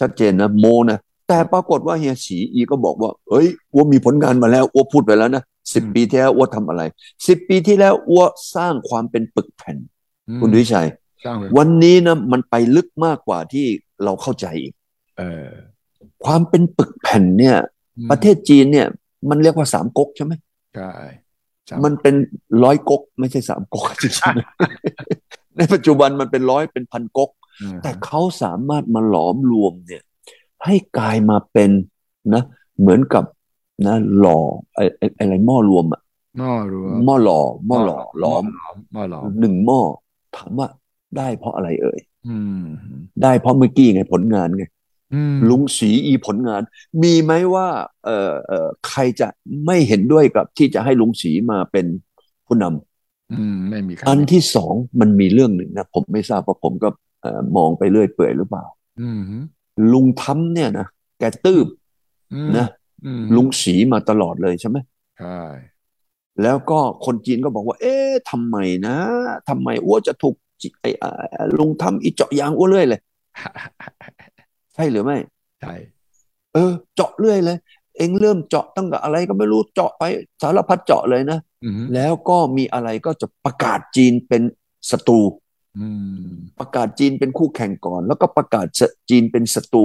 [0.00, 0.98] ชัดเจนนะโมนะ
[1.28, 5.42] แต่ปรากฏว่าเฮียฉีอีก็บอกว่า เอ้ยอ้วมีผลงานมาแล้วอ้วพูดไปแล้วนะ
[5.74, 6.82] สิบปีที่แล้วอ้วทำอะไร
[7.26, 9.76] สิบปีที่แล้วอ้วสร้างความเป็นปึกแผ่น
[10.40, 10.88] คุณวิชัย
[11.56, 13.66] วันนี้นะมันไปลึกมากกว่าที่
[14.04, 14.74] เราเข้าใจอีก
[16.24, 17.56] ความเป็นปึกแผ่นเนี่ย
[18.10, 18.86] ประเทศจีนเนี่ย
[19.30, 20.32] มันเรียกว่าสามก๊กใช่ไหม
[20.74, 20.92] ใช่
[21.84, 22.14] มันเป็น
[22.64, 27.30] ร้อยก๊กไม่ใช่สามก๊กจริงๆ ในปัจจุบันมันเป็นร้อยเป็นพันก๊ก
[27.82, 30.02] แต่เขาสามารถมาหลอมรวมเนี่ย
[30.64, 31.70] ให้กลายมาเป็น
[32.34, 32.42] นะ
[32.80, 33.24] เหมือนกับ
[33.86, 34.38] นะหล่อ
[34.74, 34.84] ไอ้
[35.18, 36.02] อะไรหม้อรวมอะ
[36.38, 38.44] หม้อรวมหม้อหล่อหม้อหล่อหลอม
[38.92, 39.80] หม้อหลอมหนึ่งหม้อ
[40.36, 40.68] ถามว่า
[41.16, 42.00] ได้เพราะอะไรเอ่ย
[43.22, 44.64] ได้เพราะเมื่อกี้ไงผลงานไง
[45.48, 46.62] ลุงสีอีผลงาน
[47.02, 47.68] มีไหมว่า
[48.04, 49.28] เอ่อเอ่อใครจะ
[49.66, 51.86] ไม่เห็นด้วยกับที่จะให้ลุงสีมาเป็น
[52.46, 52.87] ผู้นำ
[53.32, 56.88] อืมไม่มีอันที่สองมันมีเรื่องหนึ่งนะผมไม่ทราบเพราะผมก็
[57.56, 58.64] มองไปเรื่อยเปื่อยหรือเปล่า
[59.92, 60.86] ลุงทำเนี่ยนะ
[61.18, 61.66] แกตืบ
[62.58, 62.66] นะ
[63.36, 64.76] ลุงสีมาตลอดเลยใช่ไหม
[65.18, 65.40] ใช่
[66.42, 68.56] แล้วก็คนจีนก็บอกว่า เอ๊ะทำไม
[68.86, 68.96] นะ
[69.48, 70.34] ทำไมอ้วจะถูก
[70.80, 70.90] ไอ้
[71.58, 73.00] ลุงทำอีเจาะยางอ้วเรื่อยเลย
[74.74, 75.16] ใช่หรือไม่
[75.60, 75.74] ใช่
[76.54, 77.56] เออ เจาะเรื่อยเลย
[77.96, 80.02] เองเริ่มเจาะตั้งแต่อะไรก็ไม่รู้เจาะไป
[80.42, 81.38] สารพัดเจาะเลยนะ
[81.94, 84.42] แล้วก็มีอะไรก็จะประกาศจีนเป็น
[84.90, 85.20] ศัตรู
[86.60, 88.66] ประกาศจีนเป็นคู่แข่งก่อน แล้วก็ประกาศ
[89.10, 89.84] จีนเป็นศัตรู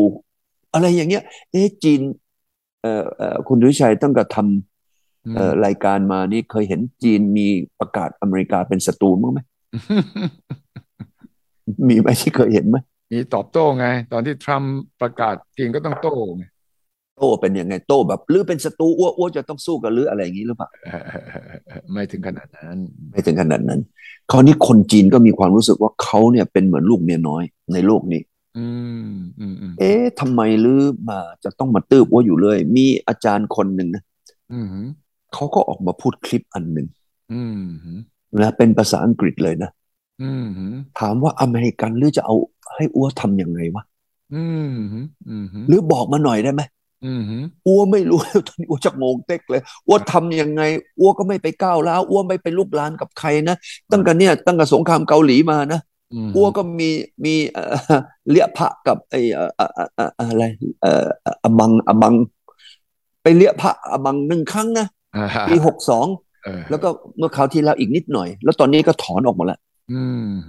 [0.73, 2.01] อะไรอย่างเงี้ย เอ๊ะจีน
[2.81, 7.47] เอ่อเอ่อคุณดุชัยตั้งแต่ทำเอ่อรายการมานี่เคยเห็นจีนมี
[7.79, 9.39] ประกาศอเมริกาเป็นศัตรูมั้งไหม
[11.87, 12.77] มีไหมที่เคยเห็นไหม
[13.11, 16.43] มีตอบโต้ไง ตอนที่ทรัมป์ประกาศจีนก็ต้องโต้ไง
[17.17, 20.69] โต้เป็นยังไงโต้แบบหรือเป็นศัตรูอ้วอ้วจะต้องสู้กันหรืออะไรอย่างนี้หรือเปล่า
[21.91, 22.77] ไม่ถึงขนาดนั้น
[23.11, 23.79] ไม่ถึงขนาดนั้น
[24.31, 27.43] คราวนี้คนจีนก็มีความรู้สึกว่าเขาเนี่ยเป็นเหมือนลูกเมียน้อย
[27.73, 28.21] ในโลกนี้
[28.57, 28.67] อื
[29.07, 29.09] ม
[29.39, 34.03] อืมเอ๊ะทำไมหรือมาจะต้องมาตืบว่าอยู่เลย มีอาจารย์คนหนึ่งนะ
[35.33, 36.87] เขาก็ออกมาพูดคลิปอันหนึ่ง
[38.41, 39.69] นะเป็นภาษาอังกฤษเลยนะ
[40.99, 42.35] ถามว่าอเมริกันหรือจะเอา
[42.75, 43.83] ให้อ้วทำยังไงวะ
[45.67, 46.61] หรือบอกมาหน่อยได้ไหม
[47.67, 50.61] อ้วไม่รู้ตอนนี้อ้วจะงงเต็กเลยอ้วทำยังไง
[50.99, 53.57] อ้วก็ไม่ไปก้าวแล้วอ้วไม่ไปลุกลานกับใครนะ
[53.91, 55.81] ตั้งแต่เนี่ยตั้งแต่สงครามเกาหลีมานะ
[56.35, 56.89] อ้วก็มี
[57.25, 57.33] มี
[58.29, 59.21] เลี้ยพระกับไอ้
[60.19, 60.43] อะไร
[60.81, 61.07] เอ่อ
[61.43, 62.13] อบังอบัง
[63.23, 64.87] ไปเลี้ยพระอบังหนึ่งครั้งนะ
[65.47, 66.07] ปีหกสอง
[66.69, 69.59] แล้วก็เมื่อคราวที่แล้วอีกนิดหน่อย แล้วตอนนี้ก็ถอนออกหมดแล้ว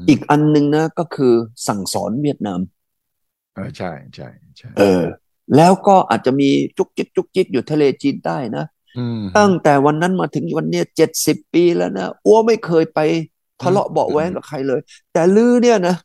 [0.09, 1.33] อีกอันหนึ่งนะ ก็คือ
[1.69, 2.61] สั่งสอนเวียดนาม
[3.55, 5.03] เออใช่ใช่ใช่เออ
[5.57, 8.65] แล้วก็อาจจะมีจุกจิกจุกจิกอยู่ทะเลจีนใต้นะ
[9.39, 13.01] ตั้งแต่วันนั้นมาถึงวันเนี้ยเจ็ดสิบปีแล้วนะอ้วไม่เคยไป
[13.63, 14.81] ทะเลาะเบาแว้งกับใครเลย
[15.13, 15.97] แต่ลือเนี่ยนะ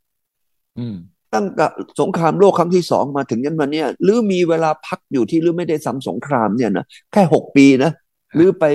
[1.33, 1.65] ตั้งแต่
[1.99, 7.91] สงครามโลกครั้งที่สองมาถึงยันมาเนี่ยลือมีเวลาพักอยู่ที่ลือไม่ได้ซ้ำสงครามเนี่ยนะแค่หกปีนะ
[8.35, 8.65] หรือไป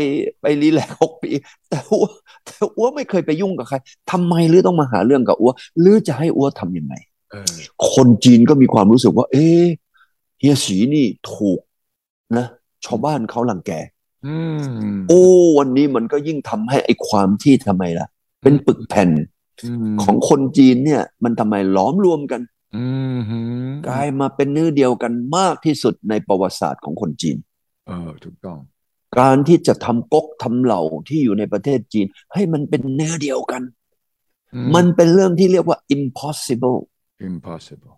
[0.41, 1.31] ไปรีแลกหกปี
[1.69, 2.07] แต่อ้ว
[2.45, 3.77] แต่อ้วไม่เคยไปยุ่งกับใคร
[4.11, 6.95] ทำไมหรือต้องมาหาเรื่องกับอ้วหรือจะให้อ้วทํำยังไง
[7.93, 11.61] คนจีนก็มีความรู้สึกว่า เอ๊เฮียสีนี่ถูก
[12.37, 12.47] นะ
[12.85, 13.73] ชาวบ้านเขาหลังแก
[15.09, 15.25] โอ้
[15.59, 18.07] วันนี้มันก็ยิ่งทำให้ไอ้ความที่ทำไมล่ะ
[18.43, 19.11] เป็นปึกแผ่น
[20.03, 22.41] ของคนจีนเนี่ย มันทำไมล้อมรวมกัน
[23.89, 27.37] กลายมาเป็นเนื้อเดียวกันมากที่สุดในประวัติศาสตร์ของคนจีน
[27.87, 28.59] เออถูกต้อง
[29.19, 33.63] การที่จะทำก๊กทำเหล่าที่อยู่ในประเทศจีน ให้มันเป็นเนื้อเดียวกัน
[34.75, 36.79] มันเป็นเรื่องที่เรียกว่า impossible
[37.29, 37.97] impossible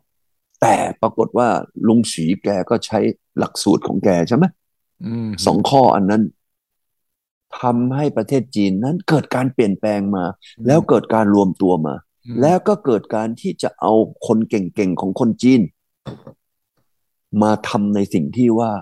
[0.61, 1.49] แต่ปรากฏว่า
[1.89, 2.99] ลุงสีแกก็ใช้
[3.39, 4.45] หลักสูตรของแกใช่ไหม
[5.47, 6.23] สองข้ออันนั้น
[7.61, 10.25] ทำให้ประเทศจีนนั้นเกิดการเปลี่ยนแปลงมา
[10.67, 11.95] แล้วเกิดการรวมตัวมา
[12.41, 13.93] แล้วก็เกิดการที่จะเอา
[14.27, 15.61] คนเก่งๆของคนจีน
[17.43, 18.73] มาทำในสิ่งที่ว่า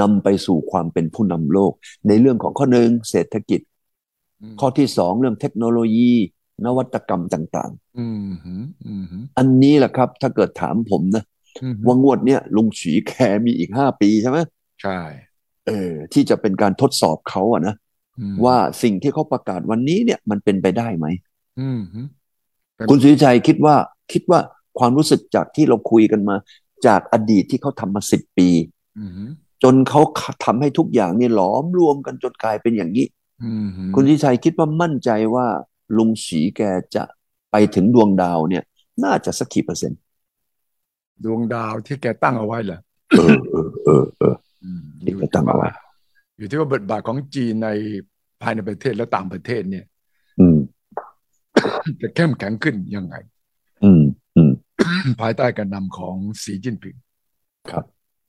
[0.00, 1.72] นำไปสู่ความเป็นผู้นำโลก
[2.08, 3.60] ในเรื่องของข้อหนึ่งเศรษฐกิจ
[4.60, 6.12] ข้อที่สองเรื่องเทคโนโลยี
[6.64, 11.24] นวัตกรรมต่างๆอันนี้แหละครับ ถ้าเกิดถามผมนะ
[11.86, 13.12] ว่างวดเนี้ยลุงฉีแค
[13.46, 14.38] มีอีกห้าปีใช่ไหม
[14.82, 15.00] ใช่
[15.66, 17.74] เออที่จะเป็นการทดสอบเขาอะนะ
[18.44, 21.06] ว่าสิ่งที่เขาประกาศวันนี้เนี่ยมันเป็นไปได้ไหม
[22.90, 23.76] คุณสุริชัยคิดว่า
[24.12, 24.40] คิดว่า
[24.78, 26.36] ความรู้สึกจากที่เราคุยกันมา
[26.86, 28.48] จากอดีตที่เขาทำมาสิบปี
[29.62, 30.00] จนเขา
[30.44, 33.06] ทำให้ทุกอย่างนี่หลอมรวมกันจนกลายเป็นอย่างนี้
[33.94, 35.46] คุณทิชัยคิดว่ามั่นใจว่า
[35.96, 36.62] ลุงสีแก
[36.94, 37.04] จะ
[37.50, 38.64] ไปไปถึงดวงดาวเนี่ย
[39.04, 40.00] น่าจะสักกี่เปอร์เซ็นต์
[41.24, 42.78] ดวงดาวที่แกตั้งเอาไว้เหรอ
[43.18, 44.34] เออเออเออเออ
[45.04, 45.68] ที่แกตั้งเอาไว้
[46.38, 47.68] อยู่ที่ว่าบทบาทของจีนใน
[48.42, 49.84] ภายในประเทศและต่างประเทศเนี่ย
[50.40, 50.58] อืม
[52.00, 53.14] จะเข้มแข็งขึ้นยังไง
[53.84, 54.02] อืม
[54.36, 54.52] อืม
[55.20, 56.96] ภายใต้การนำของสีจิ้นผิง
[57.70, 57.84] ครับ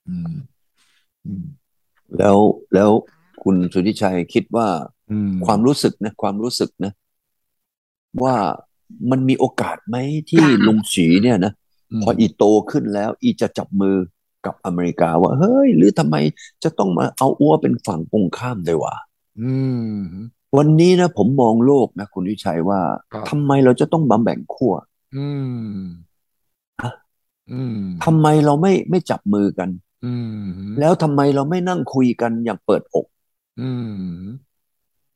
[0.07, 0.35] อืม
[1.25, 1.45] อืม
[2.17, 2.37] แล้ว
[2.73, 2.89] แล้ว
[3.43, 4.67] คุณสุธิชัยคิดว่า
[5.45, 6.93] ความรู้สึกนะ ความรู้สึกนะ
[8.23, 8.35] ว่า
[9.11, 9.95] มันมีโอกาสไหม
[10.29, 11.53] ที่ลุงฉีเนี่ยนะ
[12.03, 13.95] พออีโตขึ้นแล้วอีจะจับมือ
[14.45, 16.15] กับอเมริกาว่า เฮ้ย หรือทำไม
[16.63, 18.95] จะต้องมาเอาอ้วเป็นฝั่งตรงข้ามด้วยวะ
[20.57, 22.79] วันนี้นะผมมองโลกนะคุณวิชัยว่า
[23.29, 24.73] ทำไมเราจะต้องมาแบ่งขั้ว
[28.05, 29.69] ทำไมเราไม่ไม่จับมือกัน
[30.79, 33.05] แล้วทำไมเราไม่นั่งคุยกันอย่างเปิดอก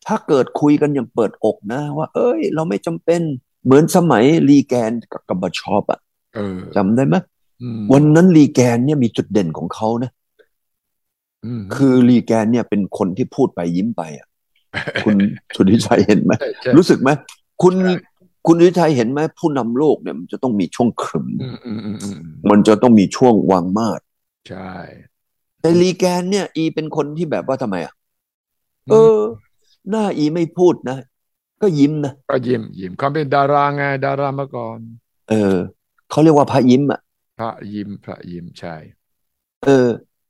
[0.08, 3.22] ถ้าเกิดคุยกันอย่างเปิดอกนะ ว่า เอ้ย เราไม่จำเป็น
[3.66, 6.00] เหมือนสมัยรีแกนกับกับบชอปอะ
[6.76, 7.16] จำได้ไหม
[7.94, 10.12] วันนั้นรีแกนเนี่ยมีจุดเด่นของเขานะ
[11.76, 14.28] คือรีแกนเนี่ยเป็นคนที่พูดไปยิ้มไปอะ
[15.04, 15.16] คุณ
[15.56, 16.34] สุธิชัยเห็นไหม
[16.78, 17.10] รู้สึกไหม
[17.62, 17.74] คุณ
[18.48, 21.28] คุณสุธิชัยเห็นไหมผู้นำโลกเนี่ยมันจะต้องมีช่วงขรึม
[22.50, 24.00] มันจะต้องมีช่วงวางมาด
[24.50, 24.74] ใช่
[25.62, 27.94] แต่รีแกนเนี่ย อีเป็นคนที่แบบว่าทำไมอะ
[28.92, 29.18] เออ
[29.90, 30.98] หน้าอีไม่พูดนะ
[31.62, 34.80] ก็ยิ้มนะก็ยิ้มยิ้มเขาเป็นดาราไงดารามาก่อน
[35.30, 35.56] เออ
[36.10, 37.00] เขาเรียกว่าพระยิ้มอะ
[37.40, 38.76] พระยิ้มพระยิ้มใช่
[39.64, 39.88] เออ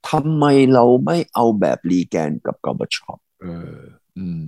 [0.09, 3.79] ทำไมเราไม่เอาแบบรีแกนกับกอบชอปเออ
[4.17, 4.45] อืม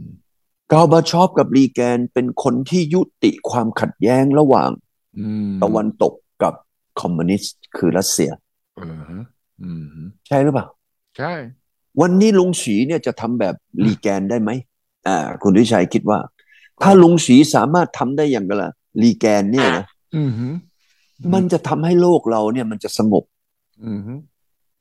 [0.72, 4.70] กอบชอปกับรีแกนเป็นคนที่ยุติความขัดแย้งระหว่าง
[5.64, 6.54] ตะวันตกกับ
[7.02, 8.32] คอมมิวนิสต์คือรัสเซีย
[8.78, 9.14] เออ
[9.62, 9.98] อืม
[10.28, 10.66] ใช่หรือเปล่า
[11.18, 11.34] ใช่
[12.02, 14.52] วันนี้ลุงฉีเนี่ยจะทำแบบรีแกนได้ไหม
[15.08, 16.20] อ่าคุณวิชัยคิดว่า
[16.82, 19.86] ถ้าลุงฉีสามารถทำได้อย่างไรล่ะรีแกนเนี่ยนะ
[21.34, 23.24] มันจะทำให้โลกเราเนี่ยมันจะสงบ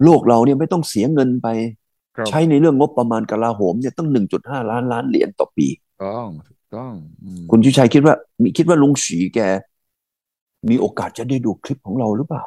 [0.05, 1.49] โลกเราเนี่ยไม่ต้องเสียเงินไป
[2.29, 5.67] ใช้ในเรื่องงบประมาณกลาโหมเนี่ยตั้งหนึ่งจุดห้าล้านล้านเหรียญต่อปี
[6.05, 6.29] ต้อง
[6.77, 6.93] ต้อง
[7.51, 9.41] คุณชุชัยคิดว่า มีคิดว่าลุงฉีแก
[10.71, 12.45] มีโอกาสจะได้ดูคลิปของเราหรือเปล่า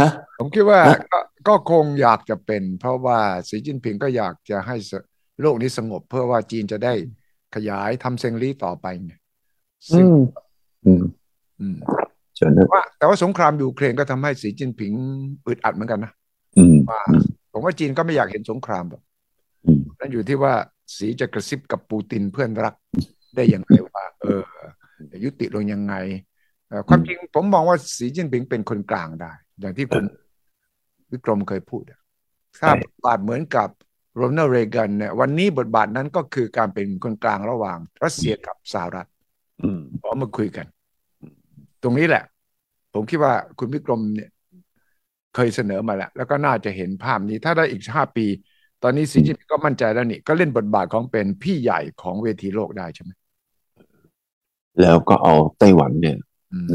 [0.00, 0.80] ฮะผมคิดว่า
[1.12, 3.18] ก็ก็คงอยากจะเป็น เพราะว่า
[3.48, 4.76] สีจิ้นผิงก็อยากจะให้
[5.42, 6.92] โลกนี้สงบเพื่อว่าจีนจะได้
[7.54, 9.14] ขยายทำเซงลี่ต่อไปไง
[9.92, 10.06] ซึ่ง
[12.36, 14.92] เชิญว่าแต่ว่าสงครามยูเครนก็ทำให้สีจิ้นผิง
[15.46, 16.12] อึดอัดเหมือนกันนะ
[16.90, 17.00] ว่า
[17.52, 19.02] ผมว่าจีนก็ไม่อยากเห็นสงครามแบบ
[19.98, 20.54] นั่นอยู่ที่ว่า
[20.96, 22.74] สีจะกระซิบกับปูตินเพื่อนรัก
[23.36, 24.42] ได้อย่างไรว่า เออ
[25.24, 25.94] ยุติลงยังไง
[26.88, 30.04] ความจริงผมมองว่าสีจิ้นผิงเป็นคนกลางได้ อย่างที่คุณ
[31.10, 31.82] วิกรมเคยพูด
[32.60, 33.68] ถ้าบทบาทเหมือนกับ
[34.20, 39.08] โรนัลเรแกนเนี่ยวันนี้บทบาทนั้นก็คือการเป็นคนกลางระหว่างรัสเซียกับสหรัฐ
[40.02, 40.66] พอมาคุยกัน
[41.82, 42.24] ตรงนี้แหละ
[42.94, 44.30] ผมคิดว่าคุณวิกรมเนี่ย
[45.34, 48.26] เคยเสนอมาแล้ว แล้วก็น่าจะเห็นภาพนี้ ถ้าได้อีกห้าปี
[48.82, 53.10] ตอนนี้สีจิ้นก็มั่นใจแล้วนี่ ก็เล่นบทบาทของเป็นพี่ใหญ่ของเวทีโลกได้ใช่ไหม
[54.80, 56.16] แล้วก็เอาไต้หวันเนี่ย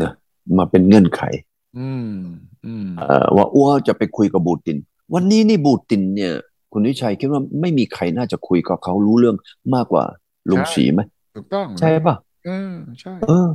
[0.01, 0.11] นะ
[0.57, 1.21] มาเป็นเงื่อนไข
[1.77, 2.11] อืม
[2.65, 2.87] อืม
[3.35, 4.77] ว่าอ้วจะไปคุยกับบูติน
[5.13, 6.33] วันนี้นี่บูตินเนี่ย
[6.77, 9.35] คุณวิชัยคิดว่าไม่มีใครน่าจะคุยกับเขารู้เรื่อง
[9.75, 10.03] มากกว่า
[10.49, 11.01] ลุงสีไหม
[11.35, 12.15] ถูกต้องใช่ปะ
[12.45, 13.47] เออใช่เออ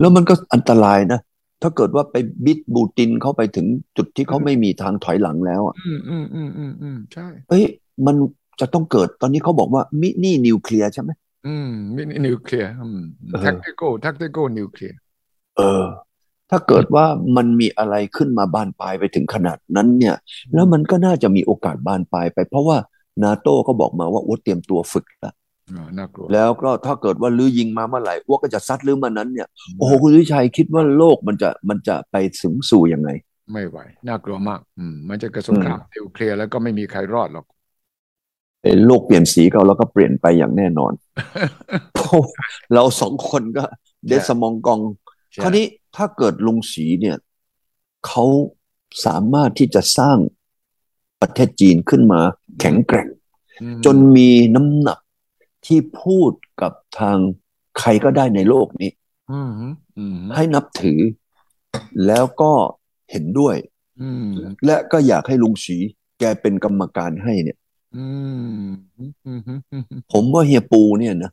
[0.00, 1.20] แล้วมันก็อันตรายนะ
[1.62, 3.66] ถ้าเกิดว่าไปบีบปูตินเข้าไปถึง
[3.96, 7.64] จุดที่เขาไม่มีทางถอยหลังแล้วอะอืมอืมอืมอืมอืมใช่เอ้ย
[8.06, 8.16] มัน
[8.60, 11.10] จะต้องเกิดตอนนี้เขาบอกว่า mini nuclear ใช่ไหม
[11.46, 13.00] อืม mini nuclear อืม
[13.42, 14.96] tactical tactical nuclear
[15.56, 15.84] เออ
[16.50, 20.16] ถ้าเกิดว่ามันมีอะไรขึ้นมาบานปลายไปถึงขนาดนั้นเนี่ย
[20.54, 22.76] แล้วมันก็น่าจะมีโอกาสบานปลายไป เพราะว่า
[23.24, 25.34] นาโต้ก็บอกมาว่าว่าเตรียมตัวฝึกแล้ว
[25.98, 33.10] น่ากลัวแล้วก็ถ้าเกิดว่าลื้อยิงมาเมื่อไหร่อ้วกก็จะซัดลื้อมานั้นเนี่ย โอ้โหคุณวิชัยคิดว่าโลกมันจะมันจะไปถึงสู่ยังไง
[33.52, 33.78] ไม่ไหว
[34.08, 37.46] น่ากลัวมาก อืม มันจะกระสงครามนิวเคลียร์แล้วก็ไม่มีใครรอดหรอก
[38.86, 40.92] โลกเปลี่ยนสีก็แล้วก็เปลี่ยนไปอย่างแน่นอน
[42.74, 43.64] เราสองคนก็
[44.06, 44.80] เดสมองกอง
[45.42, 45.66] คราวนี้
[45.96, 47.16] ถ้าเกิดลุงสีเนี่ย
[48.06, 48.24] เขา
[49.04, 50.18] สามารถที่จะสร้าง
[51.20, 52.20] ประเทศจีนขึ้นมา
[52.60, 53.08] แข็งแกร่ง
[53.84, 54.98] จนมีน้ำหนัก
[55.66, 57.18] ที่พูดกับทาง
[57.78, 58.90] ใครก็ได้ในโลกนี้
[60.34, 61.00] ให้นับถือ
[62.06, 62.52] แล้วก็
[63.10, 63.56] เห็นด้วย
[64.66, 65.76] และก็อยากให้ลุงสี
[66.18, 67.58] แกเป็นกรรมการให้เนี่ย
[70.12, 71.30] ผมว่าเฮียปูเนี่ยนะ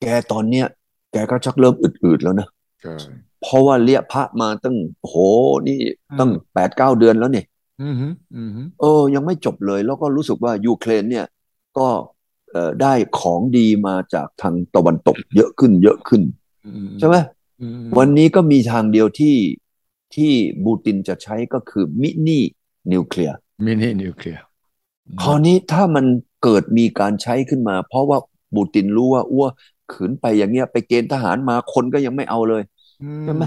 [0.00, 0.66] แกตอนเนี้ย
[1.12, 2.48] แกก็ชักเริ่มอืดๆแล้วนะ
[3.42, 5.14] เพราะว่าเลี้ยพระมาตั้งโห
[5.68, 5.78] นี่
[6.18, 7.46] ตั้งแปดเก้าเดือนแล้วเนี่ย
[8.80, 11.26] เออ ยังไม่จบเลย แล้วก็รู้สึกว่ายูเครนเนี่ย
[11.78, 11.88] ก็
[12.82, 16.22] ได้ของดีมาจากทางตะวันตกเยอะขึ้นเยอะขึ้น
[16.98, 17.16] ใช่ไหม
[17.98, 19.36] วันนี้ก็มีทางเดียวที่
[20.14, 20.32] ที่
[20.64, 24.42] ปูตินจะใช้ก็คือ mini nuclear mini nuclear
[25.22, 26.04] คราวนี้ถ้ามัน
[26.42, 28.18] เกิดมีการใช้ขึ้นมา เพราะว่า
[28.54, 29.46] บูตินรู้ว่าอ้ว
[29.92, 32.62] ขืนไปอย่างเงี้ยไปเกณฑ์ทหารมาคนก็ยังไม่เอาเลย
[33.24, 33.44] ใช่ไหม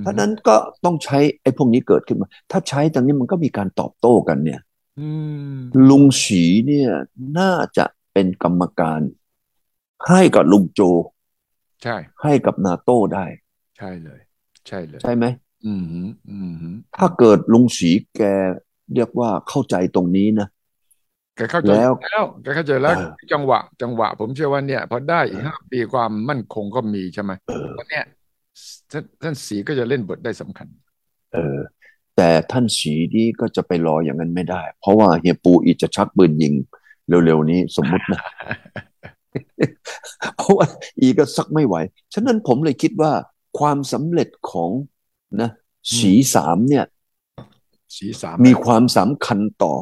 [0.00, 4.60] เพราะนั้นก็ต้องใช้ไอ้พวกนี้เกิดขึ้นมา ถ้าใช้ตรงนี้มันก็มีการตอบโต้กันเนี่ย
[5.88, 6.90] ลุงฉีเนี่ย
[7.38, 9.00] น่าจะเป็นกรรมการ
[10.08, 10.80] ให้กับลุงโจ
[11.82, 13.26] ใช่ ให้กับนาโต้ได้
[13.78, 14.20] ใช่เลย
[14.68, 15.24] ใช่เลย ใช่ไหม
[15.66, 15.84] อืม
[16.30, 16.38] อื
[16.70, 18.22] มถ้าเกิดลุงฉีแก
[18.94, 20.48] เรียกว่าเข้าใจตรงนี้นะ
[21.36, 21.92] แกเข้าใจแล้ว
[22.42, 22.94] แกเข้าใจแล้ว
[23.32, 27.32] จังหวะ จังหวะ ผมเชื่อว่าเนี่ย พอได้อีกห้าปีความมั่นคงก็มีใช่ไหม
[27.72, 28.04] เพราะเนี่ย
[29.22, 30.66] ท่านสีก็จะเล่นบทได้สำคัญ
[31.32, 31.58] เออ
[32.16, 36.54] แต่ท่านสีนี่ก็จะไปรออย่างนั้นไม่ได้ เพราะว่าเฮียปูอีจะชักปืนยิง
[37.08, 38.22] เร็วๆนี้สมมุตินะ
[40.36, 40.66] เพราะว่า
[41.00, 41.76] อีก็ซักไม่ไหว
[42.14, 43.12] ฉะนั้นผมเลยคิดว่า
[43.58, 44.70] ความสำเร็จของ
[45.40, 45.50] นะ
[45.98, 46.84] สีสามเนี่ย
[47.96, 49.74] สีสามมีความสำคัญต่อ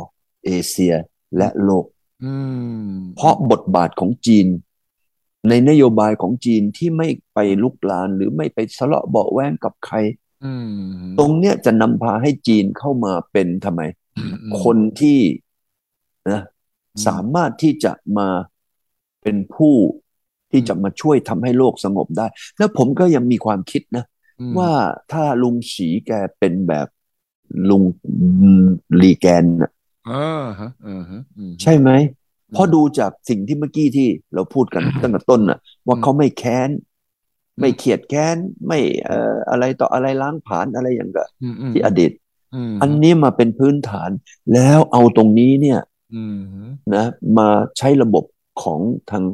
[0.44, 0.94] เอเชีย
[1.36, 1.86] และโลก
[3.16, 4.46] เพราะบทบาทของจีน
[5.48, 9.96] ในนโยบายของจีนที่ไม่ไปลุกลานหรือไม่ไปทะเลาะเบาแวงกับใคร
[11.18, 13.82] ตรงเนี้ยจะนำพาให้จีนเข้ามาเป็นทำไม
[14.62, 15.18] คนที่
[16.30, 16.42] นะ
[17.06, 18.28] สามารถที่จะมา
[19.22, 19.74] เป็นผู้
[20.50, 22.26] ที่จะมาช่วยทำให้โลกสงบได้
[22.58, 24.04] แล้วผมก็ยังมีความคิดนะ
[24.58, 24.70] ว่า
[25.12, 26.86] ถ้าลุงฉีแกเป็นแบบ
[27.68, 27.82] ลุง
[29.00, 29.44] ลีแกน
[31.62, 31.90] ใช่ไหม
[32.52, 36.70] เพราะดูจากสิ่งที่เมื่อกี้ที่เราพูดกันตั้งแต่ต้นน่ะ ว่าเขาไม่แค้น
[37.60, 38.36] ไม่เขียดแค้น
[38.66, 41.28] ไม่เอ่ออะไรต่ออะไรล้างผลาญอะไรอย่างเงี้ย
[41.72, 42.10] ที่อดีต
[42.82, 44.10] อันนี้มาเป็นพื้นฐาน
[44.54, 45.80] แล้วเอาตรงนี้เนี่ย
[46.94, 47.04] นะ
[47.38, 47.48] มา
[47.78, 48.24] ใช้ระบบ
[48.62, 48.80] ของ
[49.10, 49.24] ทาง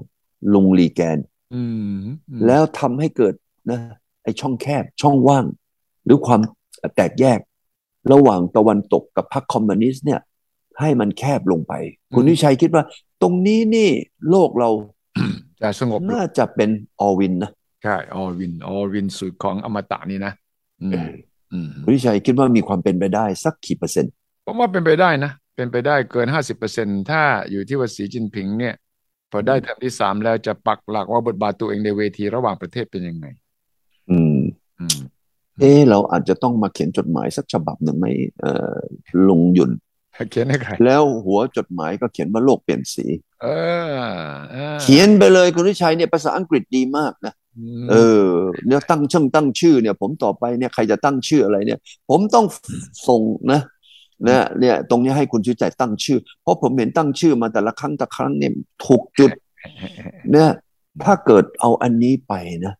[0.53, 1.19] ลุงลีแกน
[2.47, 3.35] แล้วทำให้เกิด
[3.71, 3.79] นะ
[4.23, 5.45] ไอช่องแคบช่องว่าง
[6.05, 6.41] หรือความ
[6.97, 7.39] แตกแยก
[8.13, 10.21] ระหว่างตะวันตกกับพรรคคอมมิวนิสต์เนี่ย
[10.81, 11.73] ให้มันแคบลงไป
[12.15, 12.85] คุณวิชัยคิดว่า
[13.23, 13.91] ตรงนี้นี่
[14.31, 14.71] โลกเรา
[15.63, 16.71] จะสงบน่าจะเป็น
[17.01, 17.51] ออวินนะ
[17.83, 20.33] ใช่ออวินออวินสูตรของอมตะนี่นะ
[21.83, 24.13] คุณวิชัยคิดว่ามีความเป็นไปได้สักกี่เปอร์เซ็นต์
[24.45, 28.75] ผมว่าเป็นไปได้นะ เป็นไปได้เกินห้าสิบเปอร์เซ็นถ้าอยู่ที่ว่าสีจินผิงเนี่ย
[29.31, 33.27] พอได้เทอมที่สามแล้วจะปักหลักว่าบทบาทตัวเองในเวทีระหว่างประเทศเป็นยังไง
[34.11, 34.39] อืม
[34.79, 34.99] อืม
[35.61, 38.07] เออเราอาจจะต้องมาเขียนจดหมายสักฉบับหนึ่งไหม
[38.41, 38.77] เอ่อ
[39.29, 39.73] ลุงหยุ่น
[40.31, 43.07] เขียนให้ใคร แล้วหัวจดหมายก็เขียนว่าโลกเปลี่ยนสี
[43.43, 43.47] เอ
[43.93, 43.97] อ
[44.83, 47.35] เขียนไปเลยคุณวิชัยเนี่ยภาษาอังกฤษดีมากนะ
[47.91, 48.27] เออ
[48.67, 51.79] เนี่ยตั้งช่างตั้งชื่อเนี่ย ผมต่อไปเนี่ยใครจะตั้งชื่ออะไรเนี่ย
[52.11, 52.47] ผมต้อง
[53.09, 53.61] ส่งนะ
[54.27, 58.53] นะเนี่ยตรงนี้ให้คุณชื่อใจตั้งชื่อ เพราะผมเห็นตั้งชื่อมาแต่ละครั้งแต่ครั้งเนี่ย
[58.87, 59.31] ถูกจุด
[60.33, 60.51] เนี่ย
[61.05, 62.75] ถ้าเกิดเอาอันนี้ไปนะ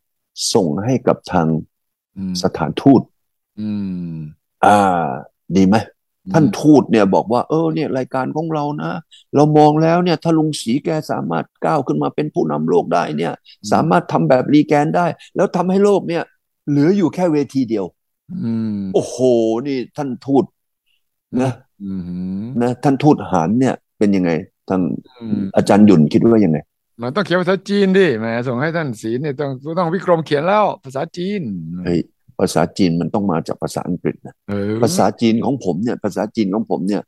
[0.55, 1.47] ส่งให้กับทาง
[2.43, 3.03] สถานทูต
[4.67, 5.09] อ่า
[5.57, 5.77] ดีไหม
[6.33, 8.93] ท่านทูตเนี่ยบอกว่า เออเนี่ยรายการของเรานะ
[9.37, 13.33] เรามองแล้วเนี่ยถ้าลุงสีแกสามารถก้าวขึ้นมาเป็นผู้นำโลกได้เนี่ย
[13.73, 15.07] สามารถทำแบบรีแกนได้
[15.37, 16.23] แล้วทำให้โลกเนี่ย
[16.69, 17.85] เหลืออยู่แค่เวทีเดียว
[18.95, 19.17] โอ้โห
[19.67, 20.45] นี่ท่านทูต
[21.43, 21.53] นะ
[22.63, 24.31] นะท่านทูตหานเนี่ยเป็นยังไง
[24.69, 24.81] ทาง
[25.57, 26.59] อาจารย์หยุ่นคิดว่ายังไง
[27.03, 31.43] มันต้องเขียนภาษาจีนดิแหมส่งให้ท่านสีเนี่ยต้องต้องวิกรมเขียนแล้วภาษาจีน
[31.85, 32.01] เฮ้ย
[32.39, 34.35] ภาษาจีนมันต้องมาจากภาษาอังกฤษนะ
[34.83, 37.03] ภาษาจีนของผมเนี่ย ภาษาจีนของผมเนี่ย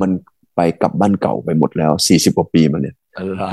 [0.00, 0.10] มัน
[0.56, 2.96] ไปกับบ้านเก่าไปหมดแล้วสี่สิบกว่าปีมาเนี่ย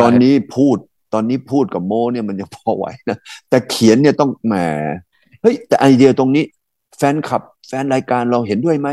[0.01, 0.77] ตอนนี้พูด
[1.13, 3.17] ตอนนี้พูดกับโมเนี่ยมันยังพอไหวนะ
[3.49, 4.55] แต่เขียนเนี่ยต้องแหม
[5.41, 6.43] เฮ้ยแต่ไอเดียตรงนี้
[6.97, 8.89] แฟนคลับ แฟนรายการเราเห็นด้วยไหม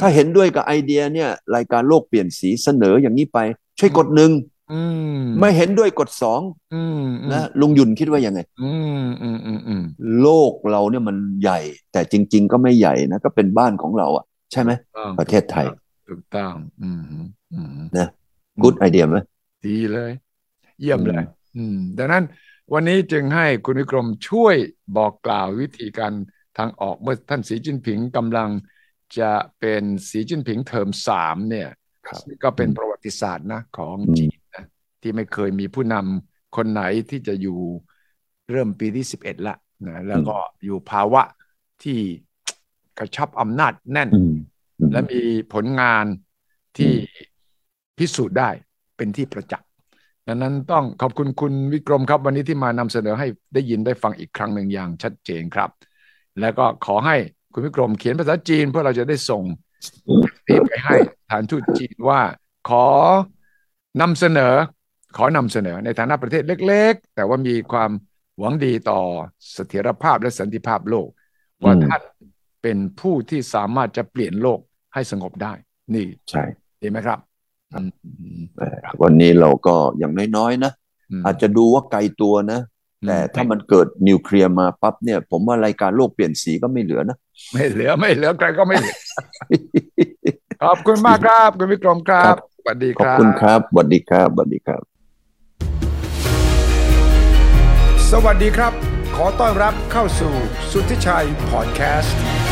[0.00, 3.38] ถ้าเห็นด้วยกับไอเดียเนี่ย รายการโลกเปลี่ยนสีเสนออย่างนี้ไป
[3.78, 4.30] ช่วยกดหนึ่ง
[5.40, 6.40] ไม่เห็นด้วยกดสอง
[7.32, 8.40] นะลุงยุนคิดว่ายังไง
[10.20, 11.58] โลกเราเนี่ยมันใหญ่
[11.92, 14.70] แต่จริง ๆ ก็ไม่ใหญ่นะก็เป็นบ้านของเราอะ ใช่ไหม
[15.18, 15.66] ประเทศไทย
[16.08, 16.54] ถูกต้อง
[17.98, 18.08] นะ
[18.62, 19.18] กู๊ดไอเดียไหม
[19.66, 20.12] ดีเลย
[20.80, 21.24] เยี่ยมเลย
[21.98, 22.24] ดังนั้น
[22.72, 24.56] วันนี้จึงให้คุณวิกรมช่วย
[24.96, 26.12] บอกกล่าววิธีการ
[26.58, 28.50] ทางออกเมื่อท่านสีจิ้นผิงกำลัง
[29.18, 31.68] จะเป็นสีจิ้นผิงเทอมสามเนี่ย
[32.42, 34.35] ก็เป็นประวัติศาสตร์นะของจีนนะ
[35.06, 37.58] ที่ไม่เคยมีผู้นำคนไหนที่จะอยู่
[38.50, 39.54] เริ่มปีที่สิบเอ็ดละ
[39.86, 41.22] นะแล้วก็อยู่ภาวะ
[41.82, 41.98] ที่
[42.98, 44.10] กระชับอำนาจแน่น
[44.92, 45.20] และมี
[45.52, 46.04] ผลงาน
[46.78, 46.92] ที่
[47.98, 48.50] พิสูจน์ได้
[48.96, 49.68] เป็นที่ประจักษ์
[50.26, 55.70] ดังนั้นต้องขอบคุณคุณวิกรมครับ วันนี้ที่มานำเสนอให้ได้ยินได้ฟังอีกครั้งหนึ่งอย่างชัดเจนครับ
[56.40, 57.16] แล้วก็ขอให้
[57.52, 59.44] คุณวิกรมเขียนภาษาจีนเพื่อเราจะได้ส่ง
[60.46, 60.96] นี้ไปให้
[61.30, 62.20] ฐานทูตจีนว่า
[62.68, 62.86] ขอ
[64.00, 64.54] นำเสนอ
[65.16, 67.90] ขอนำเสนอในฐานะประเทศเล็ก ๆ แต่ว่ามีความ
[68.38, 69.00] หวังดีต่อ
[69.52, 71.08] เสถียรภาพและสันติภาพโลก
[71.64, 72.02] ว่าท่าน
[72.62, 74.60] เป็นผู้ที่สามารถจะเปลี่ยนโลก
[74.94, 75.52] ให้สงบได้
[75.94, 76.42] นี่ใช่
[76.82, 77.18] ดีไหมครับ
[79.02, 80.72] วันนี้เราก็อย่างน้อยๆนะ
[81.24, 82.60] อาจจะดูว่าไกลตัวนะ
[83.06, 87.16] แต่ถ้ามันเกิดนิวเคลียร์มาปั๊บเนี่ย ผมว่ารายการโลกเปลี่ยนสีก็ไม่เหลือนะ
[87.52, 88.96] ไม่เหลือไม่เหลือใครก็ไม่เหลือ
[90.64, 94.95] ขอบคุณมากครับ คุณวิกรมครับสวัสดีครับ ขอบคุณครับสวัสดีครับสวัสดีครับ
[98.12, 98.72] สวัสดีครับ
[99.16, 100.34] ขอต้อนรับเข้าสู่
[100.70, 102.45] สุทธิชัยพอดแคสต์